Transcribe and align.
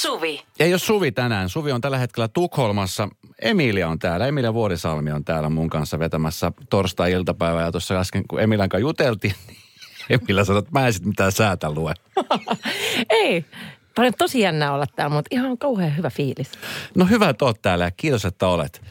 Suvi. 0.00 0.42
Ei 0.60 0.72
ole 0.72 0.78
Suvi 0.78 1.12
tänään. 1.12 1.48
Suvi 1.48 1.72
on 1.72 1.80
tällä 1.80 1.98
hetkellä 1.98 2.28
Tukholmassa. 2.28 3.08
Emilia 3.42 3.88
on 3.88 3.98
täällä. 3.98 4.26
Emilia 4.26 4.54
Vuorisalmi 4.54 5.12
on 5.12 5.24
täällä 5.24 5.48
mun 5.48 5.70
kanssa 5.70 5.98
vetämässä 5.98 6.52
torstai-iltapäivää. 6.70 7.64
Ja 7.64 7.72
tuossa 7.72 8.00
äsken, 8.00 8.24
kun 8.28 8.40
Emilian 8.40 8.68
kanssa 8.68 8.82
juteltiin, 8.82 9.34
niin 9.46 9.58
Emilia 10.10 10.44
sanoi, 10.44 10.58
että 10.58 10.70
mä 10.72 10.86
en 10.86 10.92
sit 10.92 11.04
mitään 11.04 11.32
säätä 11.32 11.70
lue. 11.70 11.94
Ei. 13.10 13.44
Paljon 13.94 14.14
tosi 14.18 14.40
jännää 14.40 14.72
olla 14.72 14.86
täällä, 14.96 15.16
mutta 15.16 15.28
ihan 15.30 15.58
kauhean 15.58 15.96
hyvä 15.96 16.10
fiilis. 16.10 16.52
No 16.94 17.04
hyvä, 17.06 17.28
että 17.28 17.44
oot 17.44 17.62
täällä 17.62 17.84
ja 17.84 17.90
kiitos, 17.90 18.24
että 18.24 18.46
olet. 18.46 18.82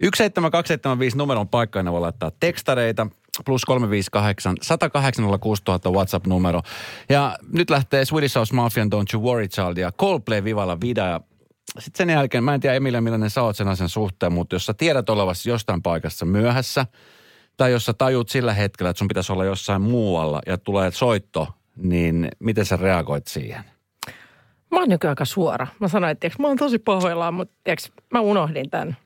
17275 0.00 1.16
numeron 1.16 1.48
paikka, 1.48 1.84
voi 1.84 2.00
laittaa 2.00 2.32
tekstareita. 2.40 3.06
Plus 3.44 3.64
358 3.64 4.56
108 4.62 5.38
06000 5.40 5.90
WhatsApp-numero. 5.90 6.62
Ja 7.08 7.36
nyt 7.52 7.70
lähtee 7.70 8.04
Swedish 8.04 8.36
House 8.36 8.54
Mafia 8.54 8.84
Don't 8.84 9.14
You 9.14 9.22
Worry 9.22 9.48
Child 9.48 9.76
ja 9.76 9.92
Coldplay 9.92 10.44
Vivalla 10.44 10.80
Vida. 10.80 11.20
Sitten 11.78 12.06
sen 12.06 12.14
jälkeen, 12.14 12.44
mä 12.44 12.54
en 12.54 12.60
tiedä 12.60 12.76
Emilia 12.76 13.00
millainen 13.00 13.30
sä 13.30 13.42
oot 13.42 13.56
sen 13.56 13.68
asian 13.68 13.88
suhteen, 13.88 14.32
mutta 14.32 14.54
jos 14.54 14.66
sä 14.66 14.74
tiedät 14.74 15.10
olevasi 15.10 15.50
jostain 15.50 15.82
paikassa 15.82 16.26
myöhässä, 16.26 16.86
tai 17.56 17.72
jos 17.72 17.84
sä 17.84 17.92
tajut 17.92 18.28
sillä 18.28 18.54
hetkellä, 18.54 18.90
että 18.90 18.98
sun 18.98 19.08
pitäisi 19.08 19.32
olla 19.32 19.44
jossain 19.44 19.82
muualla 19.82 20.40
ja 20.46 20.58
tulee 20.58 20.90
soitto, 20.90 21.48
niin 21.76 22.28
miten 22.38 22.64
sä 22.64 22.76
reagoit 22.76 23.26
siihen? 23.26 23.64
Mä 24.70 24.78
oon 24.78 24.88
nykyään 24.88 25.12
aika 25.12 25.24
suora. 25.24 25.66
Mä 25.80 25.88
sanoin, 25.88 26.10
että 26.10 26.20
tiiäks, 26.20 26.38
mä 26.38 26.48
oon 26.48 26.56
tosi 26.56 26.78
pahoillaan, 26.78 27.34
mutta 27.34 27.54
tiiäks, 27.64 27.92
mä 28.12 28.20
unohdin 28.20 28.70
tämän. 28.70 28.96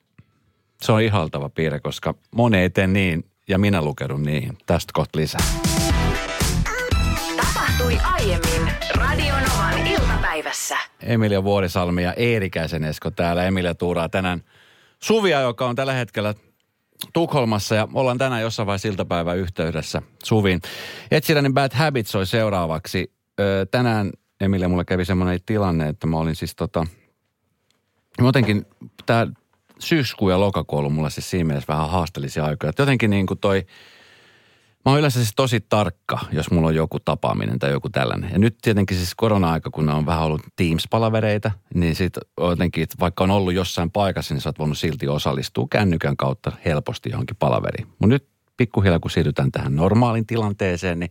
Se 0.83 0.93
on 0.93 1.03
ihaltava 1.03 1.49
piirre, 1.49 1.81
koska 1.81 2.15
moni 2.37 2.59
ei 2.59 2.71
tee 2.71 2.87
niin, 2.87 3.25
ja 3.53 3.59
minä 3.59 3.83
lukeudun 3.83 4.23
niihin. 4.23 4.59
Tästä 4.67 4.91
kohta 4.95 5.19
lisää. 5.19 5.41
Tapahtui 7.37 7.99
aiemmin 8.13 8.73
Radionovan 8.95 9.87
iltapäivässä. 9.87 10.79
Emilia 11.03 11.45
Vuorisalmi 11.45 12.03
ja 12.03 12.15
Eerikäisen 12.15 12.85
Esko 12.85 13.11
täällä. 13.11 13.45
Emilia 13.45 13.75
tuuraa 13.75 14.09
tänään 14.09 14.43
Suvia, 15.03 15.41
joka 15.41 15.67
on 15.67 15.77
tällä 15.77 15.93
hetkellä 15.93 16.35
Tukholmassa 17.13 17.75
ja 17.75 17.89
ollaan 17.95 18.19
tänään 18.19 18.43
jossain 18.43 18.67
vaiheessa 18.67 18.89
iltapäivän 18.89 19.39
yhteydessä 19.39 20.03
Suvin. 20.25 20.61
Etsiläinen 21.11 21.55
Bad 21.55 21.71
Habits 21.75 22.13
soi 22.13 22.27
seuraavaksi. 22.27 23.13
Ö, 23.41 23.67
tänään 23.71 24.11
Emilia 24.41 24.69
mulle 24.69 24.85
kävi 24.85 25.05
semmoinen 25.05 25.41
tilanne, 25.47 25.89
että 25.89 26.07
mä 26.07 26.19
olin 26.19 26.37
siis 26.37 26.57
tota, 26.57 26.87
jotenkin 28.19 28.67
tämä 29.07 29.27
syyskuu 29.83 30.31
ja 30.31 30.41
lokakuu 30.41 30.79
ollut 30.79 30.95
mulle 30.95 31.11
siis 31.11 31.31
siinä 31.31 31.45
mielessä 31.45 31.73
vähän 31.73 31.91
haasteellisia 31.91 32.45
aikoja. 32.45 32.71
Että 32.71 32.83
jotenkin 32.83 33.11
niin 33.11 33.27
kuin 33.27 33.39
toi, 33.39 33.67
mä 34.85 34.93
oon 34.93 34.99
yleensä 34.99 35.19
siis 35.19 35.33
tosi 35.37 35.61
tarkka, 35.69 36.19
jos 36.33 36.51
mulla 36.51 36.69
on 36.69 36.75
joku 36.75 37.01
tapaaminen 37.01 37.59
tai 37.59 37.71
joku 37.71 37.89
tällainen. 37.89 38.31
Ja 38.33 38.39
nyt 38.39 38.57
tietenkin 38.63 38.97
siis 38.97 39.15
korona-aika, 39.15 39.71
kun 39.71 39.89
on 39.89 40.07
vähän 40.07 40.23
ollut 40.23 40.43
Teams-palavereita, 40.57 41.51
niin 41.75 41.95
sit 41.95 42.13
jotenkin, 42.41 42.83
että 42.83 42.97
vaikka 43.01 43.25
on 43.25 43.31
ollut 43.31 43.55
jossain 43.55 43.91
paikassa, 43.91 44.35
niin 44.35 44.43
sä 44.43 44.49
oot 44.49 44.59
voinut 44.59 44.79
silti 44.79 45.09
osallistua 45.09 45.67
kännykän 45.71 46.17
kautta 46.17 46.53
helposti 46.65 47.11
johonkin 47.11 47.37
palaveriin. 47.37 47.87
Mutta 47.89 48.07
nyt 48.07 48.29
pikkuhiljaa, 48.57 49.01
kun 49.01 49.11
siirrytään 49.11 49.53
tähän 49.53 49.77
normaalin 49.77 50.27
tilanteeseen, 50.27 50.99
niin 50.99 51.11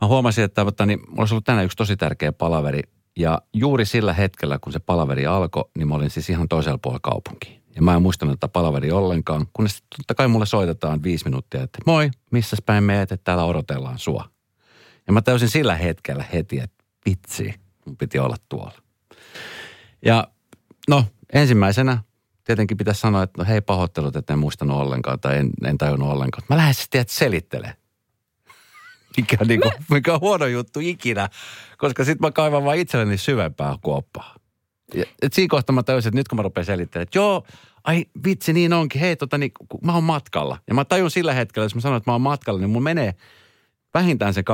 mä 0.00 0.08
huomasin, 0.08 0.44
että, 0.44 0.64
että 0.68 0.86
niin, 0.86 1.00
mulla 1.00 1.22
olisi 1.22 1.34
ollut 1.34 1.44
tänään 1.44 1.64
yksi 1.64 1.76
tosi 1.76 1.96
tärkeä 1.96 2.32
palaveri. 2.32 2.82
Ja 3.18 3.42
juuri 3.52 3.84
sillä 3.84 4.12
hetkellä, 4.12 4.58
kun 4.58 4.72
se 4.72 4.78
palaveri 4.78 5.26
alkoi, 5.26 5.64
niin 5.78 5.88
mä 5.88 5.94
olin 5.94 6.10
siis 6.10 6.30
ihan 6.30 6.48
toisella 6.48 6.78
puolella 6.82 7.00
kaupunkiin. 7.02 7.55
Ja 7.76 7.82
mä 7.82 7.94
en 7.94 8.02
muistanut 8.02 8.40
tätä 8.40 8.52
palaveri 8.52 8.92
ollenkaan, 8.92 9.46
kunnes 9.52 9.82
totta 9.96 10.14
kai 10.14 10.28
mulle 10.28 10.46
soitetaan 10.46 11.02
viisi 11.02 11.24
minuuttia, 11.24 11.62
että 11.62 11.78
moi, 11.86 12.10
missä 12.30 12.56
päin 12.66 12.84
meet, 12.84 13.12
että 13.12 13.24
täällä 13.24 13.44
odotellaan 13.44 13.98
sua. 13.98 14.28
Ja 15.06 15.12
mä 15.12 15.22
täysin 15.22 15.48
sillä 15.48 15.76
hetkellä 15.76 16.24
heti, 16.32 16.60
että 16.60 16.84
vitsi, 17.06 17.54
mun 17.84 17.96
piti 17.96 18.18
olla 18.18 18.36
tuolla. 18.48 18.78
Ja 20.04 20.28
no, 20.88 21.04
ensimmäisenä 21.32 21.98
tietenkin 22.44 22.76
pitäisi 22.76 23.00
sanoa, 23.00 23.22
että 23.22 23.42
no 23.42 23.48
hei 23.48 23.60
pahoittelut, 23.60 24.16
että 24.16 24.32
en 24.32 24.38
muistanut 24.38 24.80
ollenkaan 24.80 25.20
tai 25.20 25.38
en, 25.38 25.50
en 25.64 25.78
tajunnut 25.78 26.08
ollenkaan. 26.08 26.42
Mä 26.50 26.56
lähden 26.56 26.74
sitten 26.74 27.04
selittelee. 27.08 27.72
Mikä, 29.16 29.36
on 29.40 29.48
niinku, 29.48 29.70
mikä 29.90 30.14
on 30.14 30.20
huono 30.20 30.46
juttu 30.46 30.80
ikinä, 30.80 31.28
koska 31.78 32.04
sitten 32.04 32.26
mä 32.26 32.30
kaivan 32.30 32.64
vaan 32.64 32.76
itselleni 32.76 33.18
syvempää 33.18 33.74
kuoppaa. 33.82 34.34
Et 35.22 35.32
siinä 35.32 35.48
kohtaa 35.50 35.74
mä 35.74 35.82
tajusin, 35.82 36.08
että 36.08 36.18
nyt 36.18 36.28
kun 36.28 36.36
mä 36.36 36.42
rupean 36.42 36.64
selittelemään, 36.64 37.02
että 37.02 37.18
joo, 37.18 37.46
ai 37.84 38.06
vitsi 38.24 38.52
niin 38.52 38.72
onkin, 38.72 39.00
hei 39.00 39.16
tota 39.16 39.38
niin, 39.38 39.52
kun 39.68 39.80
mä 39.82 39.94
oon 39.94 40.04
matkalla. 40.04 40.58
Ja 40.68 40.74
mä 40.74 40.84
tajun 40.84 41.10
sillä 41.10 41.32
hetkellä, 41.32 41.64
jos 41.64 41.74
mä 41.74 41.80
sanon, 41.80 41.96
että 41.96 42.10
mä 42.10 42.14
oon 42.14 42.20
matkalla, 42.20 42.60
niin 42.60 42.70
mun 42.70 42.82
menee 42.82 43.14
vähintään 43.94 44.34
se 44.34 44.40
25-30 44.40 44.44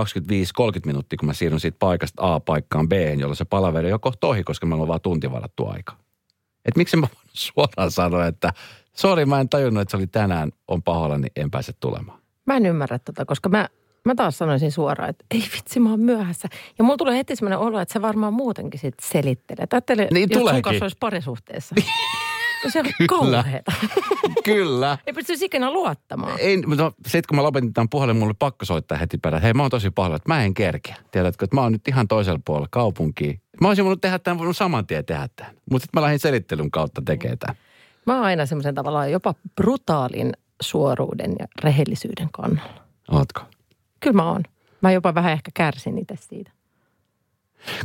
minuuttia, 0.86 1.16
kun 1.16 1.26
mä 1.26 1.32
siirryn 1.32 1.60
siitä 1.60 1.76
paikasta 1.78 2.34
A 2.34 2.40
paikkaan 2.40 2.88
B, 2.88 2.92
jolloin 2.92 3.36
se 3.36 3.44
palaveri 3.44 3.92
on 3.92 4.00
kohta 4.00 4.26
ohi, 4.26 4.44
koska 4.44 4.66
meillä 4.66 4.82
on 4.82 4.88
vaan 4.88 5.00
tunti 5.00 5.32
varattu 5.32 5.66
aika. 5.66 5.96
Et 6.64 6.76
miksi 6.76 6.96
mä 6.96 7.06
voin 7.14 7.28
suoraan 7.32 7.90
sanoa, 7.90 8.26
että 8.26 8.52
sori, 8.96 9.26
mä 9.26 9.40
en 9.40 9.48
tajunnut, 9.48 9.80
että 9.80 9.90
se 9.90 9.96
oli 9.96 10.06
tänään, 10.06 10.52
on 10.68 10.82
pahoilla, 10.82 11.18
niin 11.18 11.32
en 11.36 11.50
pääse 11.50 11.72
tulemaan. 11.80 12.20
Mä 12.46 12.56
en 12.56 12.66
ymmärrä 12.66 12.98
tota, 12.98 13.24
koska 13.24 13.48
mä, 13.48 13.68
mä 14.04 14.14
taas 14.14 14.38
sanoisin 14.38 14.72
suoraan, 14.72 15.10
että 15.10 15.24
ei 15.30 15.42
vitsi, 15.56 15.80
mä 15.80 15.90
oon 15.90 16.00
myöhässä. 16.00 16.48
Ja 16.78 16.84
mulla 16.84 16.96
tulee 16.96 17.16
heti 17.16 17.36
semmoinen 17.36 17.58
olo, 17.58 17.80
että 17.80 17.92
se 17.92 18.02
varmaan 18.02 18.32
muutenkin 18.34 18.80
sit 18.80 18.94
selittelee. 19.02 19.66
Ajattele, 19.72 20.08
Niin 20.10 20.22
jos 20.30 20.32
sun 20.32 20.40
tuleekin. 20.40 20.62
kanssa 20.62 20.84
olisi 20.84 20.96
parisuhteessa. 21.00 21.74
Se 22.72 22.78
on 22.80 22.84
Kyllä. 22.98 23.08
kauheeta. 23.42 23.72
Kyllä. 24.44 24.98
ei 25.06 25.12
pystyisi 25.12 25.44
ikinä 25.44 25.70
luottamaan. 25.72 26.38
Ei, 26.40 26.62
mutta 26.66 26.92
sitten 27.06 27.22
kun 27.28 27.36
mä 27.36 27.42
lopetin 27.42 27.72
tämän 27.72 27.88
puhelin, 27.88 28.16
mulle 28.16 28.26
oli 28.26 28.34
pakko 28.38 28.64
soittaa 28.64 28.98
heti 28.98 29.18
perään. 29.18 29.42
Hei, 29.42 29.54
mä 29.54 29.62
oon 29.62 29.70
tosi 29.70 29.90
pahoilla, 29.90 30.16
että 30.16 30.28
mä 30.28 30.44
en 30.44 30.54
kerkeä. 30.54 30.96
Tiedätkö, 31.10 31.44
että 31.44 31.56
mä 31.56 31.60
oon 31.62 31.72
nyt 31.72 31.88
ihan 31.88 32.08
toisella 32.08 32.40
puolella 32.44 32.68
kaupunkiin. 32.70 33.40
Mä 33.60 33.68
olisin 33.68 33.84
voinut 33.84 34.00
tehdä 34.00 34.18
tämän, 34.18 34.38
voinut 34.38 34.56
saman 34.56 34.86
tien 34.86 35.04
tehdä 35.04 35.28
tämän. 35.36 35.52
Mutta 35.70 35.84
sitten 35.84 36.00
mä 36.00 36.04
lähdin 36.04 36.18
selittelyn 36.18 36.70
kautta 36.70 37.02
tekemään 37.04 37.38
tämän. 37.38 37.56
Mä 38.06 38.14
oon 38.14 38.24
aina 38.24 38.46
semmoisen 38.46 38.74
tavallaan 38.74 39.12
jopa 39.12 39.34
brutaalin 39.56 40.32
suoruuden 40.62 41.32
ja 41.38 41.46
rehellisyyden 41.64 42.28
kannalla. 42.32 42.82
Ootko? 43.10 43.40
Kyllä 44.02 44.16
mä 44.16 44.30
oon. 44.30 44.42
Mä 44.80 44.92
jopa 44.92 45.14
vähän 45.14 45.32
ehkä 45.32 45.50
kärsin 45.54 45.98
itse 45.98 46.14
siitä. 46.16 46.50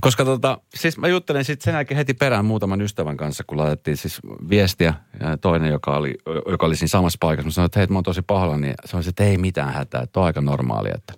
Koska 0.01 0.25
tota, 0.25 0.61
siis 0.75 0.97
mä 0.97 1.07
juttelin 1.07 1.45
sitten 1.45 1.65
sen 1.65 1.73
jälkeen 1.73 1.97
heti 1.97 2.13
perään 2.13 2.45
muutaman 2.45 2.81
ystävän 2.81 3.17
kanssa, 3.17 3.43
kun 3.47 3.57
laitettiin 3.57 3.97
siis 3.97 4.19
viestiä. 4.49 4.93
Ja 5.19 5.37
toinen, 5.37 5.71
joka 5.71 5.97
oli, 5.97 6.15
joka 6.49 6.65
oli 6.65 6.75
siinä 6.75 6.87
samassa 6.87 7.17
paikassa, 7.19 7.47
mä 7.47 7.51
sanoin, 7.51 7.65
että 7.65 7.79
hei, 7.79 7.87
mä 7.87 7.97
oon 7.97 8.03
tosi 8.03 8.21
pahalla, 8.21 8.57
niin 8.57 8.73
se 8.85 8.97
on 8.97 9.03
että 9.09 9.23
ei 9.23 9.37
mitään 9.37 9.73
hätää, 9.73 10.01
että 10.01 10.19
on 10.19 10.25
aika 10.25 10.41
normaalia. 10.41 10.95
Että. 10.95 11.13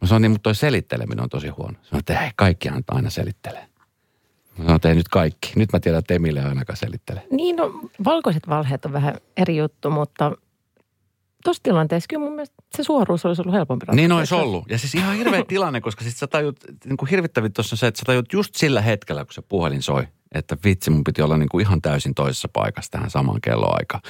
Mä 0.00 0.08
sanoin, 0.08 0.22
niin, 0.22 0.30
mutta 0.30 0.42
toi 0.42 0.54
selitteleminen 0.54 1.22
on 1.22 1.28
tosi 1.28 1.48
huono. 1.48 1.78
Sanoin, 1.82 2.00
että 2.00 2.18
hei, 2.18 2.30
kaikkihan 2.36 2.82
aina 2.88 3.10
selittelee. 3.10 3.66
Mä 4.50 4.56
sanoin, 4.56 4.76
että 4.76 4.88
ei 4.88 4.94
nyt 4.94 5.08
kaikki. 5.08 5.52
Nyt 5.56 5.72
mä 5.72 5.80
tiedän, 5.80 5.98
että 5.98 6.14
Emille 6.14 6.40
ei 6.40 6.46
ainakaan 6.46 6.76
selittele. 6.76 7.22
Niin, 7.30 7.56
no 7.56 7.80
valkoiset 8.04 8.48
valheet 8.48 8.84
on 8.84 8.92
vähän 8.92 9.14
eri 9.36 9.56
juttu, 9.56 9.90
mutta 9.90 10.32
tuossa 11.44 11.62
tilanteessa 11.62 12.06
kyllä 12.08 12.24
mun 12.24 12.32
mielestä 12.32 12.54
se 12.76 12.82
suoruus 12.82 13.26
olisi 13.26 13.42
ollut 13.42 13.54
helpompi 13.54 13.86
ratkaista. 13.86 13.96
Niin 13.96 14.12
olisi 14.12 14.34
ollut. 14.34 14.70
Ja 14.70 14.78
siis 14.78 14.94
ihan 14.94 15.16
hirveä 15.16 15.44
tilanne, 15.48 15.80
koska 15.80 16.04
sitten 16.04 16.18
sä 16.18 16.26
tajut, 16.26 16.56
niin 16.84 16.96
kuin 16.96 17.08
hirvittävin 17.08 17.52
tuossa 17.52 17.74
on 17.74 17.78
se, 17.78 17.86
että 17.86 17.98
sä 17.98 18.04
tajut 18.06 18.32
just 18.32 18.54
sillä 18.54 18.80
hetkellä, 18.80 19.24
kun 19.24 19.34
se 19.34 19.42
puhelin 19.42 19.82
soi, 19.82 20.08
että 20.34 20.56
vitsi, 20.64 20.90
mun 20.90 21.04
piti 21.04 21.22
olla 21.22 21.36
niin 21.36 21.48
kuin 21.48 21.62
ihan 21.62 21.82
täysin 21.82 22.14
toisessa 22.14 22.48
paikassa 22.52 22.90
tähän 22.90 23.10
samaan 23.10 23.40
kelloaikaan. 23.40 24.02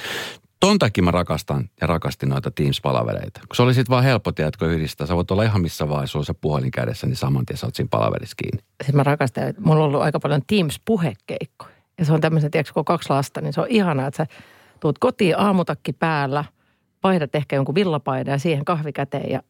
Ton 0.59 0.79
takia 0.79 1.03
mä 1.03 1.11
rakastan 1.11 1.69
ja 1.81 1.87
rakastin 1.87 2.29
noita 2.29 2.51
Teams-palavereita. 2.51 3.39
Kun 3.39 3.55
se 3.55 3.61
oli 3.61 3.73
sitten 3.73 3.89
vaan 3.89 4.03
helppo, 4.03 4.31
tiedätkö, 4.31 4.65
yhdistää. 4.65 5.07
Sä 5.07 5.15
voit 5.15 5.31
olla 5.31 5.43
ihan 5.43 5.61
missä 5.61 5.89
vaiheessa, 5.89 6.11
sulla 6.11 6.25
se 6.25 6.33
puhelin 6.33 6.71
kädessä, 6.71 7.07
niin 7.07 7.15
saman 7.15 7.45
tien 7.45 7.57
sä 7.57 7.67
oot 7.67 7.75
siinä 7.75 7.87
palaverissa 7.91 8.35
kiinni. 8.37 8.63
Siis 8.83 8.95
mä 8.95 9.03
rakastan, 9.03 9.47
että 9.47 9.61
mulla 9.61 9.83
on 9.83 9.85
ollut 9.85 10.01
aika 10.01 10.19
paljon 10.19 10.41
Teams-puhekeikkoja. 10.47 11.73
Ja 11.97 12.05
se 12.05 12.13
on 12.13 12.21
tämmöisen, 12.21 12.51
tiedätkö, 12.51 12.73
kun 12.73 12.81
on 12.81 12.85
kaksi 12.85 13.09
lasta, 13.09 13.41
niin 13.41 13.53
se 13.53 13.61
on 13.61 13.67
ihanaa, 13.69 14.07
että 14.07 14.17
sä 14.17 14.27
tuut 14.79 14.99
kotiin 14.99 15.39
aamutakki 15.39 15.93
päällä, 15.93 16.45
vaihdat 17.03 17.35
ehkä 17.35 17.55
jonkun 17.55 17.75
villapaidan 17.75 18.31
ja 18.31 18.37
siihen 18.37 18.65
kahvi 18.65 18.93
käteen 18.93 19.31
ja 19.31 19.43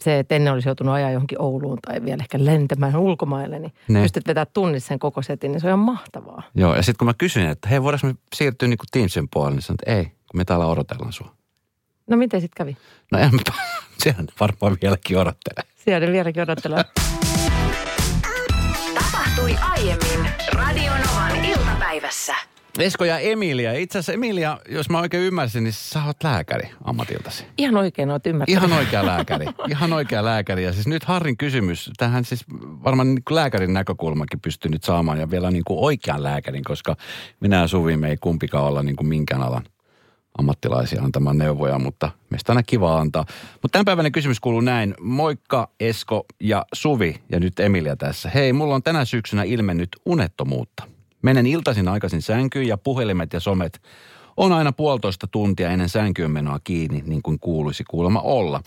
se, 0.00 0.18
että 0.18 0.34
ennen 0.34 0.52
olisi 0.52 0.68
joutunut 0.68 0.94
ajaa 0.94 1.10
johonkin 1.10 1.42
Ouluun 1.42 1.78
tai 1.86 2.04
vielä 2.04 2.22
ehkä 2.22 2.38
lentämään 2.40 2.96
ulkomaille, 2.96 3.58
niin 3.58 3.72
Ne. 3.88 3.98
ne. 3.98 4.02
pystyt 4.02 4.26
vetämään 4.26 4.46
tunnissa 4.52 4.88
sen 4.88 4.98
koko 4.98 5.22
setin, 5.22 5.52
niin 5.52 5.60
se 5.60 5.66
on 5.66 5.68
ihan 5.70 5.78
mahtavaa. 5.78 6.42
Joo, 6.54 6.74
ja 6.76 6.82
sitten 6.82 6.98
kun 6.98 7.06
mä 7.06 7.14
kysyin, 7.18 7.48
että 7.48 7.68
hei, 7.68 7.82
voidaanko 7.82 8.06
me 8.06 8.14
siirtyä 8.34 8.68
niin 8.68 8.78
kuin 8.78 8.86
Teamsin 8.92 9.28
puolelle, 9.32 9.54
niin 9.54 9.62
sanoin, 9.62 9.78
että 9.82 9.92
ei, 9.92 10.04
kun 10.04 10.14
me 10.34 10.44
täällä 10.44 10.66
odotellaan 10.66 11.12
sua. 11.12 11.34
No 12.10 12.16
miten 12.16 12.40
sitten 12.40 12.66
kävi? 12.66 12.76
No 13.12 13.18
en 13.18 13.30
mä, 13.34 13.40
sehän 14.04 14.26
varmaan 14.40 14.76
vieläkin 14.82 15.18
odottelee. 15.18 15.64
Siellä 15.84 16.12
vieläkin 16.12 16.42
odottelee. 16.42 16.84
Tapahtui 18.94 19.56
aiemmin 19.60 20.30
Radionovan 20.52 21.44
iltapäivässä. 21.44 22.34
Esko 22.78 23.04
ja 23.04 23.18
Emilia. 23.18 23.72
Itse 23.72 23.98
asiassa 23.98 24.12
Emilia, 24.12 24.58
jos 24.68 24.90
mä 24.90 25.00
oikein 25.00 25.22
ymmärsin, 25.22 25.64
niin 25.64 25.72
sä 25.72 26.04
oot 26.04 26.24
lääkäri 26.24 26.70
ammatiltasi. 26.84 27.44
Ihan 27.58 27.76
oikein 27.76 28.10
oot 28.10 28.26
ymmärtänyt. 28.26 28.62
Ihan 28.62 28.78
oikea 28.78 29.06
lääkäri. 29.06 29.46
Ihan 29.68 29.92
oikea 29.92 30.24
lääkäri. 30.24 30.64
Ja 30.64 30.72
siis 30.72 30.86
nyt 30.86 31.04
Harrin 31.04 31.36
kysymys, 31.36 31.90
tähän 31.96 32.24
siis 32.24 32.44
varmaan 32.84 33.14
niin 33.14 33.22
lääkärin 33.30 33.72
näkökulmakin 33.72 34.40
pystyy 34.40 34.70
nyt 34.70 34.84
saamaan 34.84 35.18
ja 35.18 35.30
vielä 35.30 35.50
niin 35.50 35.64
kuin 35.64 35.78
oikean 35.80 36.22
lääkärin, 36.22 36.64
koska 36.64 36.96
minä 37.40 37.60
ja 37.60 37.68
Suvi 37.68 37.96
me 37.96 38.08
ei 38.08 38.16
kumpikaan 38.16 38.64
olla 38.64 38.82
niin 38.82 38.96
kuin 38.96 39.08
minkään 39.08 39.42
alan 39.42 39.64
ammattilaisia 40.38 41.02
antamaan 41.02 41.38
neuvoja, 41.38 41.78
mutta 41.78 42.10
meistä 42.30 42.52
on 42.52 42.56
aina 42.56 42.64
kiva 42.66 42.98
antaa. 42.98 43.24
Mutta 43.62 43.72
tämänpäiväinen 43.72 44.12
kysymys 44.12 44.40
kuuluu 44.40 44.60
näin. 44.60 44.94
Moikka 45.00 45.68
Esko 45.80 46.26
ja 46.40 46.66
Suvi 46.72 47.20
ja 47.32 47.40
nyt 47.40 47.60
Emilia 47.60 47.96
tässä. 47.96 48.30
Hei, 48.34 48.52
mulla 48.52 48.74
on 48.74 48.82
tänä 48.82 49.04
syksynä 49.04 49.42
ilmennyt 49.42 49.88
unettomuutta. 50.06 50.95
Menen 51.26 51.46
iltaisin 51.46 51.88
aikaisin 51.88 52.22
sänkyyn 52.22 52.66
ja 52.66 52.76
puhelimet 52.78 53.32
ja 53.32 53.40
somet 53.40 53.82
on 54.36 54.52
aina 54.52 54.72
puolitoista 54.72 55.26
tuntia 55.26 55.70
ennen 55.70 55.88
sänkyyn 55.88 56.30
menoa 56.30 56.58
kiinni, 56.64 57.02
niin 57.06 57.22
kuin 57.22 57.38
kuuluisi 57.40 57.84
kuulemma 57.90 58.20
olla. 58.20 58.60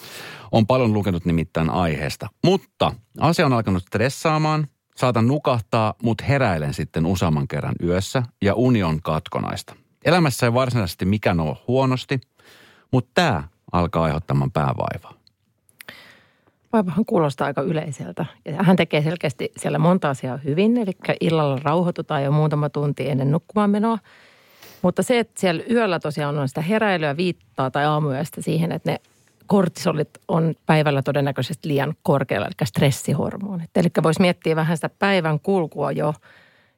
On 0.52 0.68
paljon 0.68 0.94
lukenut 0.94 1.26
nimittäin 1.26 1.70
aiheesta. 1.70 2.28
Mutta 2.44 2.94
asia 3.20 3.46
on 3.46 3.54
alkanut 3.54 3.84
stressaamaan, 3.84 4.68
saatan 4.96 5.28
nukahtaa, 5.28 5.94
mutta 6.04 6.24
heräilen 6.24 6.74
sitten 6.74 7.06
useamman 7.06 7.48
kerran 7.48 7.76
yössä 7.84 8.24
ja 8.42 8.54
uni 8.54 8.84
on 8.84 9.02
katkonaista. 9.02 9.76
Elämässä 10.06 10.46
ei 10.46 10.54
varsinaisesti 10.54 11.06
mikään 11.06 11.40
ole 11.40 11.58
huonosti, 11.68 12.22
mutta 12.92 13.12
tämä 13.14 13.44
alkaa 13.72 14.04
aiheuttamaan 14.04 14.52
päävaivaa. 14.52 15.19
Vaivahan 16.74 17.06
kuulostaa 17.06 17.48
aika 17.48 17.62
yleiseltä. 17.62 18.26
Ja 18.46 18.64
hän 18.64 18.76
tekee 18.76 19.02
selkeästi 19.02 19.52
siellä 19.58 19.80
monta 19.80 20.10
asiaa 20.10 20.38
hyvin, 20.38 20.78
eli 20.78 20.92
illalla 21.22 21.60
rauhoitutaan 21.64 22.24
jo 22.24 22.32
muutama 22.32 22.70
tunti 22.70 23.10
ennen 23.10 23.32
nukkumaan 23.32 23.70
menoa. 23.70 23.98
Mutta 24.82 25.04
se, 25.04 25.20
että 25.20 25.40
siellä 25.40 25.64
yöllä 25.72 26.00
tosiaan 26.00 26.38
on 26.38 26.48
sitä 26.48 26.62
heräilyä 26.62 27.18
viittaa 27.18 27.72
tai 27.72 27.86
aamuyöstä 27.86 28.42
siihen, 28.42 28.72
että 28.72 28.92
ne 28.92 28.98
kortisolit 29.48 30.10
on 30.28 30.56
päivällä 30.66 31.02
todennäköisesti 31.02 31.68
liian 31.68 31.96
korkealla, 32.04 32.48
eli 32.48 32.68
stressihormonit. 32.68 33.78
Eli 33.78 33.88
voisi 34.04 34.22
miettiä 34.22 34.56
vähän 34.56 34.78
sitä 34.78 34.90
päivän 35.00 35.40
kulkua 35.40 35.92
jo 35.92 36.14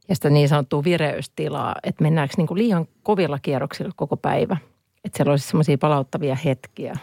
ja 0.09 0.15
sitä 0.15 0.29
niin 0.29 0.49
sanottua 0.49 0.83
vireystilaa, 0.83 1.75
että 1.83 2.03
mennäänkö 2.03 2.33
niin 2.37 2.47
kuin 2.47 2.57
liian 2.57 2.85
kovilla 3.03 3.39
kierroksilla 3.41 3.91
koko 3.95 4.17
päivä. 4.17 4.57
Että 5.05 5.17
siellä 5.17 5.31
olisi 5.31 5.47
semmoisia 5.47 5.77
palauttavia 5.77 6.35
hetkiä, 6.35 6.93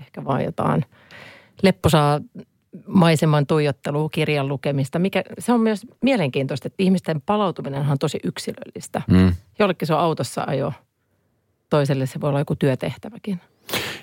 ehkä 0.00 0.24
vaan 0.24 0.44
jotain 0.44 0.84
lepposaa 1.62 2.20
maiseman 2.86 3.46
tuijottelua, 3.46 4.08
kirjan 4.08 4.48
lukemista. 4.48 4.98
Mikä, 4.98 5.22
se 5.38 5.52
on 5.52 5.60
myös 5.60 5.86
mielenkiintoista, 6.02 6.66
että 6.66 6.82
ihmisten 6.82 7.20
palautuminen 7.20 7.90
on 7.90 7.98
tosi 7.98 8.18
yksilöllistä. 8.24 9.02
Mm. 9.08 9.32
Jollekin 9.58 9.86
se 9.86 9.94
on 9.94 10.00
autossa 10.00 10.44
ajo, 10.46 10.72
toiselle 11.70 12.06
se 12.06 12.20
voi 12.20 12.28
olla 12.28 12.38
joku 12.38 12.56
työtehtäväkin. 12.56 13.40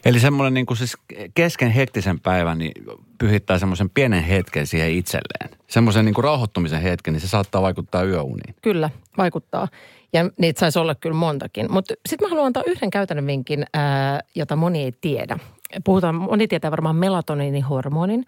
Eli 0.05 0.19
semmoinen 0.19 0.53
niin 0.53 0.65
kuin 0.65 0.77
siis 0.77 0.97
kesken 1.33 1.71
hektisen 1.71 2.19
päivän 2.19 2.57
niin 2.57 2.71
pyhittää 3.17 3.59
semmoisen 3.59 3.89
pienen 3.89 4.23
hetken 4.23 4.67
siihen 4.67 4.91
itselleen. 4.91 5.59
Semmoisen 5.67 6.05
niin 6.05 6.13
kuin 6.13 6.23
rauhoittumisen 6.23 6.81
hetken, 6.81 7.13
niin 7.13 7.21
se 7.21 7.27
saattaa 7.27 7.61
vaikuttaa 7.61 8.03
yöuniin. 8.03 8.55
Kyllä, 8.61 8.89
vaikuttaa. 9.17 9.67
Ja 10.13 10.29
niitä 10.37 10.59
saisi 10.59 10.79
olla 10.79 10.95
kyllä 10.95 11.15
montakin. 11.15 11.71
Mutta 11.71 11.93
sitten 12.09 12.25
mä 12.25 12.29
haluan 12.29 12.47
antaa 12.47 12.63
yhden 12.67 12.89
käytännön 12.89 13.27
vinkin, 13.27 13.65
ää, 13.73 14.19
jota 14.35 14.55
moni 14.55 14.83
ei 14.83 14.93
tiedä. 15.01 15.39
Puhutaan, 15.83 16.15
moni 16.15 16.47
tietää 16.47 16.71
varmaan 16.71 16.95
melatoniinihormonin, 16.95 18.25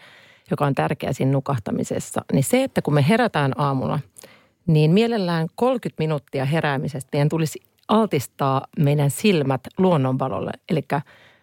joka 0.51 0.65
on 0.65 0.75
tärkeä 0.75 1.13
siinä 1.13 1.31
nukahtamisessa. 1.31 2.21
Niin 2.33 2.43
se, 2.43 2.63
että 2.63 2.81
kun 2.81 2.93
me 2.93 3.05
herätään 3.09 3.51
aamulla, 3.57 3.99
niin 4.67 4.91
mielellään 4.91 5.47
30 5.55 6.03
minuuttia 6.03 6.45
heräämisestä 6.45 7.09
meidän 7.13 7.29
tulisi 7.29 7.59
altistaa 7.87 8.67
meidän 8.79 9.09
silmät 9.09 9.61
luonnonvalolle. 9.77 10.51
Eli 10.69 10.81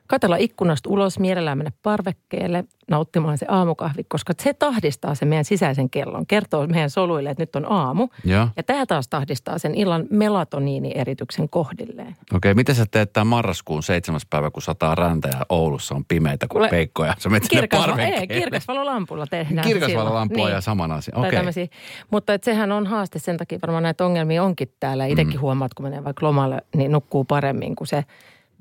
katella 0.09 0.37
ikkunasta 0.37 0.91
ulos, 0.91 1.19
mielellään 1.19 1.59
mennä 1.59 1.73
parvekkeelle, 1.83 2.65
nauttimaan 2.91 3.39
se 3.39 3.47
aamukahvi, 3.49 4.05
koska 4.09 4.33
se 4.43 4.55
tahdistaa 4.55 5.15
sen 5.15 5.29
meidän 5.29 5.45
sisäisen 5.45 5.91
kellon. 5.91 6.27
Kertoo 6.27 6.67
meidän 6.67 6.91
soluille, 6.91 7.31
että 7.31 7.43
nyt 7.43 7.57
on 7.57 7.73
aamu. 7.73 8.09
Ja. 8.25 8.49
Ja 8.57 8.63
tämä 8.63 8.87
taas 8.87 9.09
tahdistaa 9.09 9.59
sen 9.59 9.75
illan 9.75 10.07
melatoniinierityksen 10.11 11.49
kohdilleen. 11.49 12.17
Okei, 12.35 12.55
miten 12.55 12.75
sä 12.75 12.87
teet 12.91 13.13
tämän 13.13 13.27
marraskuun 13.27 13.83
seitsemäs 13.83 14.27
päivä, 14.31 14.51
kun 14.51 14.63
sataa 14.63 14.95
räntä 14.95 15.29
ja 15.29 15.47
Oulussa 15.49 15.95
on 15.95 16.05
pimeitä 16.05 16.47
kuin 16.49 16.71
peikkoja? 16.71 17.15
Sä 17.19 17.29
menet 17.29 17.49
Kirkasvalo, 17.49 17.93
parvekkeelle. 17.93 18.35
ei, 18.35 18.41
kirkasvalolampulla 18.41 19.27
tehdään. 19.27 19.67
Kirkasvalolampulla 19.69 20.39
silloin. 20.43 20.55
ja 20.55 20.61
saman 20.61 20.93
asian. 20.93 21.19
Okei. 21.19 21.33
tämmöisiä. 21.33 21.67
Mutta 22.11 22.35
et 22.35 22.45
sehän 22.45 22.73
on 22.73 22.87
haaste, 22.87 23.19
sen 23.19 23.37
takia 23.37 23.59
varmaan 23.63 23.83
näitä 23.83 24.07
ongelmia 24.07 24.43
onkin 24.43 24.69
täällä. 24.81 25.07
Itsekin 25.07 25.35
Mm. 25.35 25.41
huomaat, 25.41 25.75
kun 25.75 25.87
menee 25.87 26.05
vaikka 26.05 26.27
lomalle, 26.27 26.59
niin 26.77 26.93
nukkuu 26.93 27.25
paremmin, 27.25 27.77
kun 27.77 27.87
se 27.87 28.05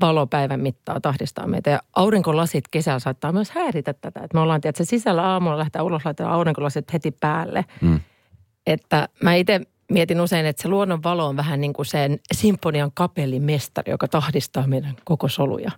valopäivän 0.01 0.59
mittaa 0.59 0.99
tahdistaa 0.99 1.47
meitä. 1.47 1.69
Ja 1.69 1.79
aurinkolasit 1.95 2.67
kesällä 2.71 2.99
saattaa 2.99 3.31
myös 3.31 3.51
häiritä 3.51 3.93
tätä. 3.93 4.19
Et 4.23 4.33
me 4.33 4.39
ollaan, 4.39 4.61
tiedätkö, 4.61 4.85
sisällä 4.85 5.23
aamulla 5.23 5.57
lähtee 5.57 5.81
ulos 5.81 6.05
laittaa 6.05 6.33
aurinkolasit 6.33 6.93
heti 6.93 7.11
päälle. 7.11 7.65
Mm. 7.81 7.99
Että 8.67 9.09
mä 9.23 9.33
itse 9.33 9.61
mietin 9.91 10.21
usein, 10.21 10.45
että 10.45 10.61
se 10.61 10.67
luonnon 10.67 11.03
valo 11.03 11.27
on 11.27 11.37
vähän 11.37 11.61
niin 11.61 11.73
kuin 11.73 11.85
sen 11.85 12.19
symfonian 12.33 12.91
kapellimestari, 12.93 13.91
joka 13.91 14.07
tahdistaa 14.07 14.67
meidän 14.67 14.95
koko 15.03 15.27
soluja. 15.27 15.71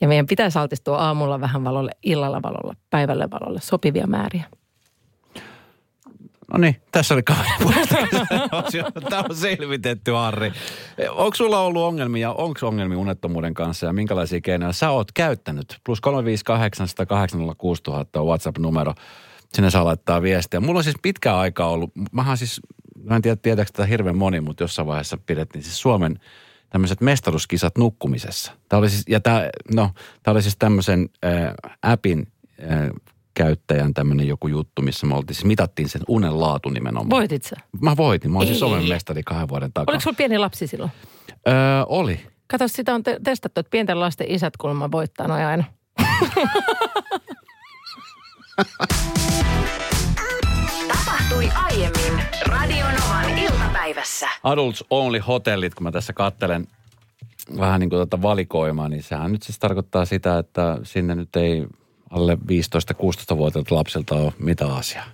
Ja 0.00 0.08
meidän 0.08 0.26
pitäisi 0.26 0.58
altistua 0.58 0.98
aamulla 0.98 1.40
vähän 1.40 1.64
valolle, 1.64 1.90
illalla 2.02 2.42
valolle, 2.42 2.76
päivälle 2.90 3.30
valolle, 3.30 3.60
sopivia 3.60 4.06
määriä. 4.06 4.44
No 6.52 6.58
niin, 6.58 6.76
tässä 6.92 7.14
oli 7.14 7.22
kahden 7.22 7.68
Tämä 9.10 9.24
on 9.28 9.36
selvitetty, 9.36 10.12
Harri. 10.12 10.52
Onko 11.10 11.34
sulla 11.34 11.60
ollut 11.60 11.82
ongelmia, 11.82 12.32
onko 12.32 12.66
ongelmia 12.66 12.98
unettomuuden 12.98 13.54
kanssa 13.54 13.86
ja 13.86 13.92
minkälaisia 13.92 14.40
keinoja 14.40 14.72
sä 14.72 14.90
oot 14.90 15.12
käyttänyt? 15.12 15.78
Plus 15.84 16.00
358 16.00 16.88
806 17.08 17.82
000 17.86 18.06
on 18.16 18.26
WhatsApp-numero. 18.26 18.94
Sinne 19.52 19.70
saa 19.70 19.84
laittaa 19.84 20.22
viestiä. 20.22 20.60
Mulla 20.60 20.78
on 20.78 20.84
siis 20.84 20.96
pitkä 21.02 21.36
aika 21.36 21.66
ollut, 21.66 21.90
mähän 22.12 22.36
siis, 22.36 22.60
mä 23.04 23.16
en 23.16 23.22
tiedä 23.22 23.36
tietääkö 23.36 23.70
tätä 23.72 23.86
hirveän 23.86 24.16
moni, 24.16 24.40
mutta 24.40 24.64
jossain 24.64 24.88
vaiheessa 24.88 25.18
pidettiin 25.26 25.62
siis 25.62 25.80
Suomen 25.80 26.20
tämmöiset 26.70 27.00
mestaruuskisat 27.00 27.78
nukkumisessa. 27.78 28.52
Tämä 28.68 28.78
oli 28.78 28.90
siis, 28.90 29.04
ja 29.08 29.20
tämä, 29.20 29.48
no, 29.74 29.90
tämä 30.22 30.32
oli 30.32 30.42
siis 30.42 30.56
tämmöisen 30.58 31.08
äh, 31.24 31.52
appin 31.82 32.32
äh, 32.62 32.90
käyttäjän 33.38 33.94
tämmöinen 33.94 34.28
joku 34.28 34.48
juttu, 34.48 34.82
missä 34.82 35.06
me 35.06 35.14
oltiin, 35.14 35.34
siis 35.34 35.44
mitattiin 35.44 35.88
sen 35.88 36.02
unen 36.08 36.40
laatu 36.40 36.68
nimenomaan. 36.70 37.10
Voitit 37.10 37.42
sä? 37.42 37.56
Mä 37.80 37.96
voitin. 37.96 38.30
Mä 38.30 38.38
oon 38.38 38.46
siis. 38.46 38.58
Suomen 38.58 38.88
mestari 38.88 39.22
kahden 39.22 39.48
vuoden 39.48 39.72
takaa. 39.72 39.92
Oliko 39.92 40.00
sulla 40.00 40.16
pieni 40.16 40.38
lapsi 40.38 40.66
silloin? 40.66 40.90
Öö, 41.48 41.54
oli. 41.86 42.20
Kato, 42.46 42.68
sitä 42.68 42.94
on 42.94 43.02
te- 43.02 43.20
testattu, 43.24 43.60
että 43.60 43.70
pienten 43.70 44.00
lasten 44.00 44.30
isät 44.30 44.56
kulma 44.56 44.90
voittaa 44.90 45.28
noin 45.28 45.44
aina. 45.44 45.64
Tapahtui 50.88 51.48
aiemmin 51.54 52.22
Radionovan 52.46 53.38
iltapäivässä. 53.38 54.28
Adults 54.42 54.84
Only 54.90 55.18
hotellit, 55.18 55.74
kun 55.74 55.84
mä 55.84 55.92
tässä 55.92 56.12
kattelen 56.12 56.66
vähän 57.58 57.80
niin 57.80 57.90
kuin 57.90 57.98
tuota 57.98 58.22
valikoimaa, 58.22 58.88
niin 58.88 59.02
sehän 59.02 59.32
nyt 59.32 59.42
siis 59.42 59.58
tarkoittaa 59.58 60.04
sitä, 60.04 60.38
että 60.38 60.78
sinne 60.82 61.14
nyt 61.14 61.36
ei 61.36 61.66
alle 62.10 62.34
15-16-vuotiailta 62.34 63.74
lapsilta 63.74 64.14
ole 64.14 64.32
mitään 64.38 64.70
asiaa. 64.70 65.04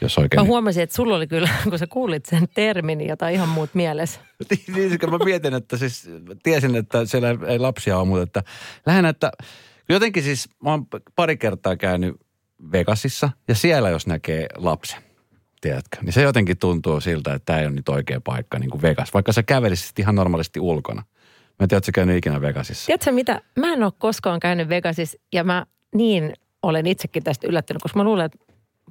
Jos 0.00 0.18
oikein. 0.18 0.40
Mä 0.40 0.46
huomasin, 0.46 0.82
että 0.82 0.96
sulla 0.96 1.16
oli 1.16 1.26
kyllä, 1.26 1.48
kun 1.68 1.78
sä 1.78 1.86
kuulit 1.86 2.26
sen 2.26 2.48
termin, 2.54 3.08
jotain 3.08 3.34
ihan 3.34 3.48
muut 3.48 3.70
mielessä. 3.74 4.20
niin, 4.50 4.60
niin, 4.74 5.10
mä 5.10 5.18
mietin, 5.24 5.54
että 5.54 5.76
siis 5.76 6.08
tiesin, 6.42 6.76
että 6.76 7.04
siellä 7.04 7.28
ei- 7.48 7.58
lapsia 7.58 7.98
ole, 7.98 8.06
mutta 8.06 8.22
että 8.22 8.42
lähinnä, 8.86 9.08
että 9.08 9.32
jotenkin 9.88 10.22
siis 10.22 10.48
mä 10.64 10.70
oon 10.70 10.86
pari 11.16 11.36
kertaa 11.36 11.76
käynyt 11.76 12.16
Vegasissa 12.72 13.30
ja 13.48 13.54
siellä 13.54 13.88
jos 13.90 14.06
näkee 14.06 14.46
lapsen, 14.56 15.02
tiedätkö, 15.60 15.96
niin 16.02 16.12
se 16.12 16.22
jotenkin 16.22 16.58
tuntuu 16.58 17.00
siltä, 17.00 17.34
että 17.34 17.46
tämä 17.46 17.58
ei 17.58 17.66
ole 17.66 17.74
nyt 17.74 17.88
oikea 17.88 18.20
paikka 18.20 18.58
niin 18.58 18.70
kuin 18.70 18.82
Vegas, 18.82 19.14
vaikka 19.14 19.32
sä 19.32 19.42
kävelisit 19.42 19.98
ihan 19.98 20.14
normaalisti 20.14 20.60
ulkona. 20.60 21.02
Mä 21.60 21.64
en 21.64 21.68
tiedä, 21.68 21.76
ootko 21.76 21.86
sä 21.86 21.92
käynyt 21.92 22.16
ikinä 22.16 22.40
Vegasissa. 22.40 22.86
Tiedätkö 22.86 23.12
mitä? 23.12 23.40
Mä 23.58 23.72
en 23.72 23.82
ole 23.82 23.92
koskaan 23.98 24.40
käynyt 24.40 24.68
Vegasissa 24.68 25.18
ja 25.32 25.44
mä 25.44 25.66
niin 25.94 26.32
olen 26.62 26.86
itsekin 26.86 27.22
tästä 27.22 27.46
yllättynyt, 27.46 27.82
koska 27.82 27.98
mä 27.98 28.04
luulen, 28.04 28.26
että 28.26 28.38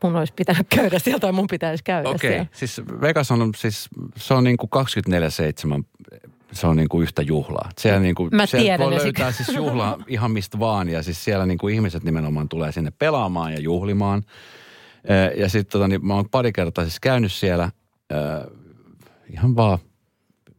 mun 0.04 0.16
olisi 0.16 0.34
pitänyt 0.34 0.68
käydä 0.76 1.00
sieltä 1.00 1.22
tai 1.22 1.32
mun 1.32 1.48
pitäisi 1.50 1.84
käydä 1.84 2.10
Okei, 2.10 2.30
siellä. 2.32 2.46
siis 2.52 2.82
Vegas 3.02 3.32
on 3.32 3.52
siis, 3.56 3.90
se 4.18 4.34
on 4.34 4.44
niin 4.44 4.58
kuin 4.58 4.70
24-7, 5.80 5.84
se 6.52 6.68
on 6.68 6.76
niin 6.76 6.90
kuin 6.90 7.04
yhtä 7.04 7.22
juhlaa. 7.22 7.70
Siellä 7.78 8.00
niin 8.00 8.16
kuin, 8.16 8.30
Mä 8.36 8.46
siellä 8.46 8.64
tiedän, 8.64 8.80
voi 8.90 8.96
löytää 8.96 9.32
siis 9.32 9.50
juhlaa 9.56 9.98
ihan 10.08 10.32
mistä 10.32 10.60
vaan 10.60 10.90
ja 10.90 11.04
siis 11.04 11.24
siellä 11.24 11.46
niin 11.46 11.58
kuin 11.58 11.76
ihmiset 11.76 12.04
nimenomaan 12.04 12.50
tulee 12.50 12.72
sinne 12.72 12.92
pelaamaan 13.00 13.54
ja 13.54 13.60
juhlimaan. 13.60 14.24
Ja 15.38 15.50
sitten 15.50 15.72
tota, 15.72 15.88
niin 15.88 16.06
mä 16.06 16.14
oon 16.14 16.30
pari 16.30 16.52
kertaa 16.52 16.84
siis 16.84 17.00
käynyt 17.00 17.32
siellä 17.32 17.72
ihan 19.34 19.56
vaan 19.56 19.80
Adults 19.80 19.88
only 19.88 19.88
retriitti- 19.88 19.88
hotellilla. 19.88 20.59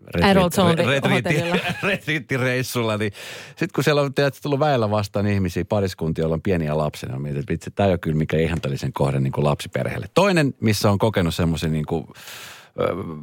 Retriittireissulla, 1.83 2.97
niin 2.99 3.13
sitten 3.49 3.69
kun 3.75 3.85
siellä 3.85 4.03
on 4.03 4.15
tiedät, 4.15 4.39
tullut 4.43 4.61
väellä 4.61 4.91
vastaan 4.91 5.27
ihmisiä, 5.27 5.65
pariskuntia, 5.65 6.23
joilla 6.23 6.35
on 6.35 6.43
pieniä 6.43 6.77
lapsia, 6.77 7.09
niin 7.09 7.17
on 7.17 7.23
mietin, 7.23 7.41
että 7.41 7.53
vitsi, 7.53 7.71
tämä 7.71 7.87
ei 7.87 7.93
ole 7.93 7.99
kyllä 7.99 8.17
mikään 8.17 8.43
ihanteellisen 8.43 8.93
kohde 8.93 9.21
niin 9.21 9.33
kuin 9.33 9.45
lapsiperheelle. 9.45 10.07
Toinen, 10.15 10.55
missä 10.61 10.91
on 10.91 10.99
kokenut 10.99 11.35
semmoisen 11.35 11.73
niin 11.73 11.87
kuin, 11.87 12.07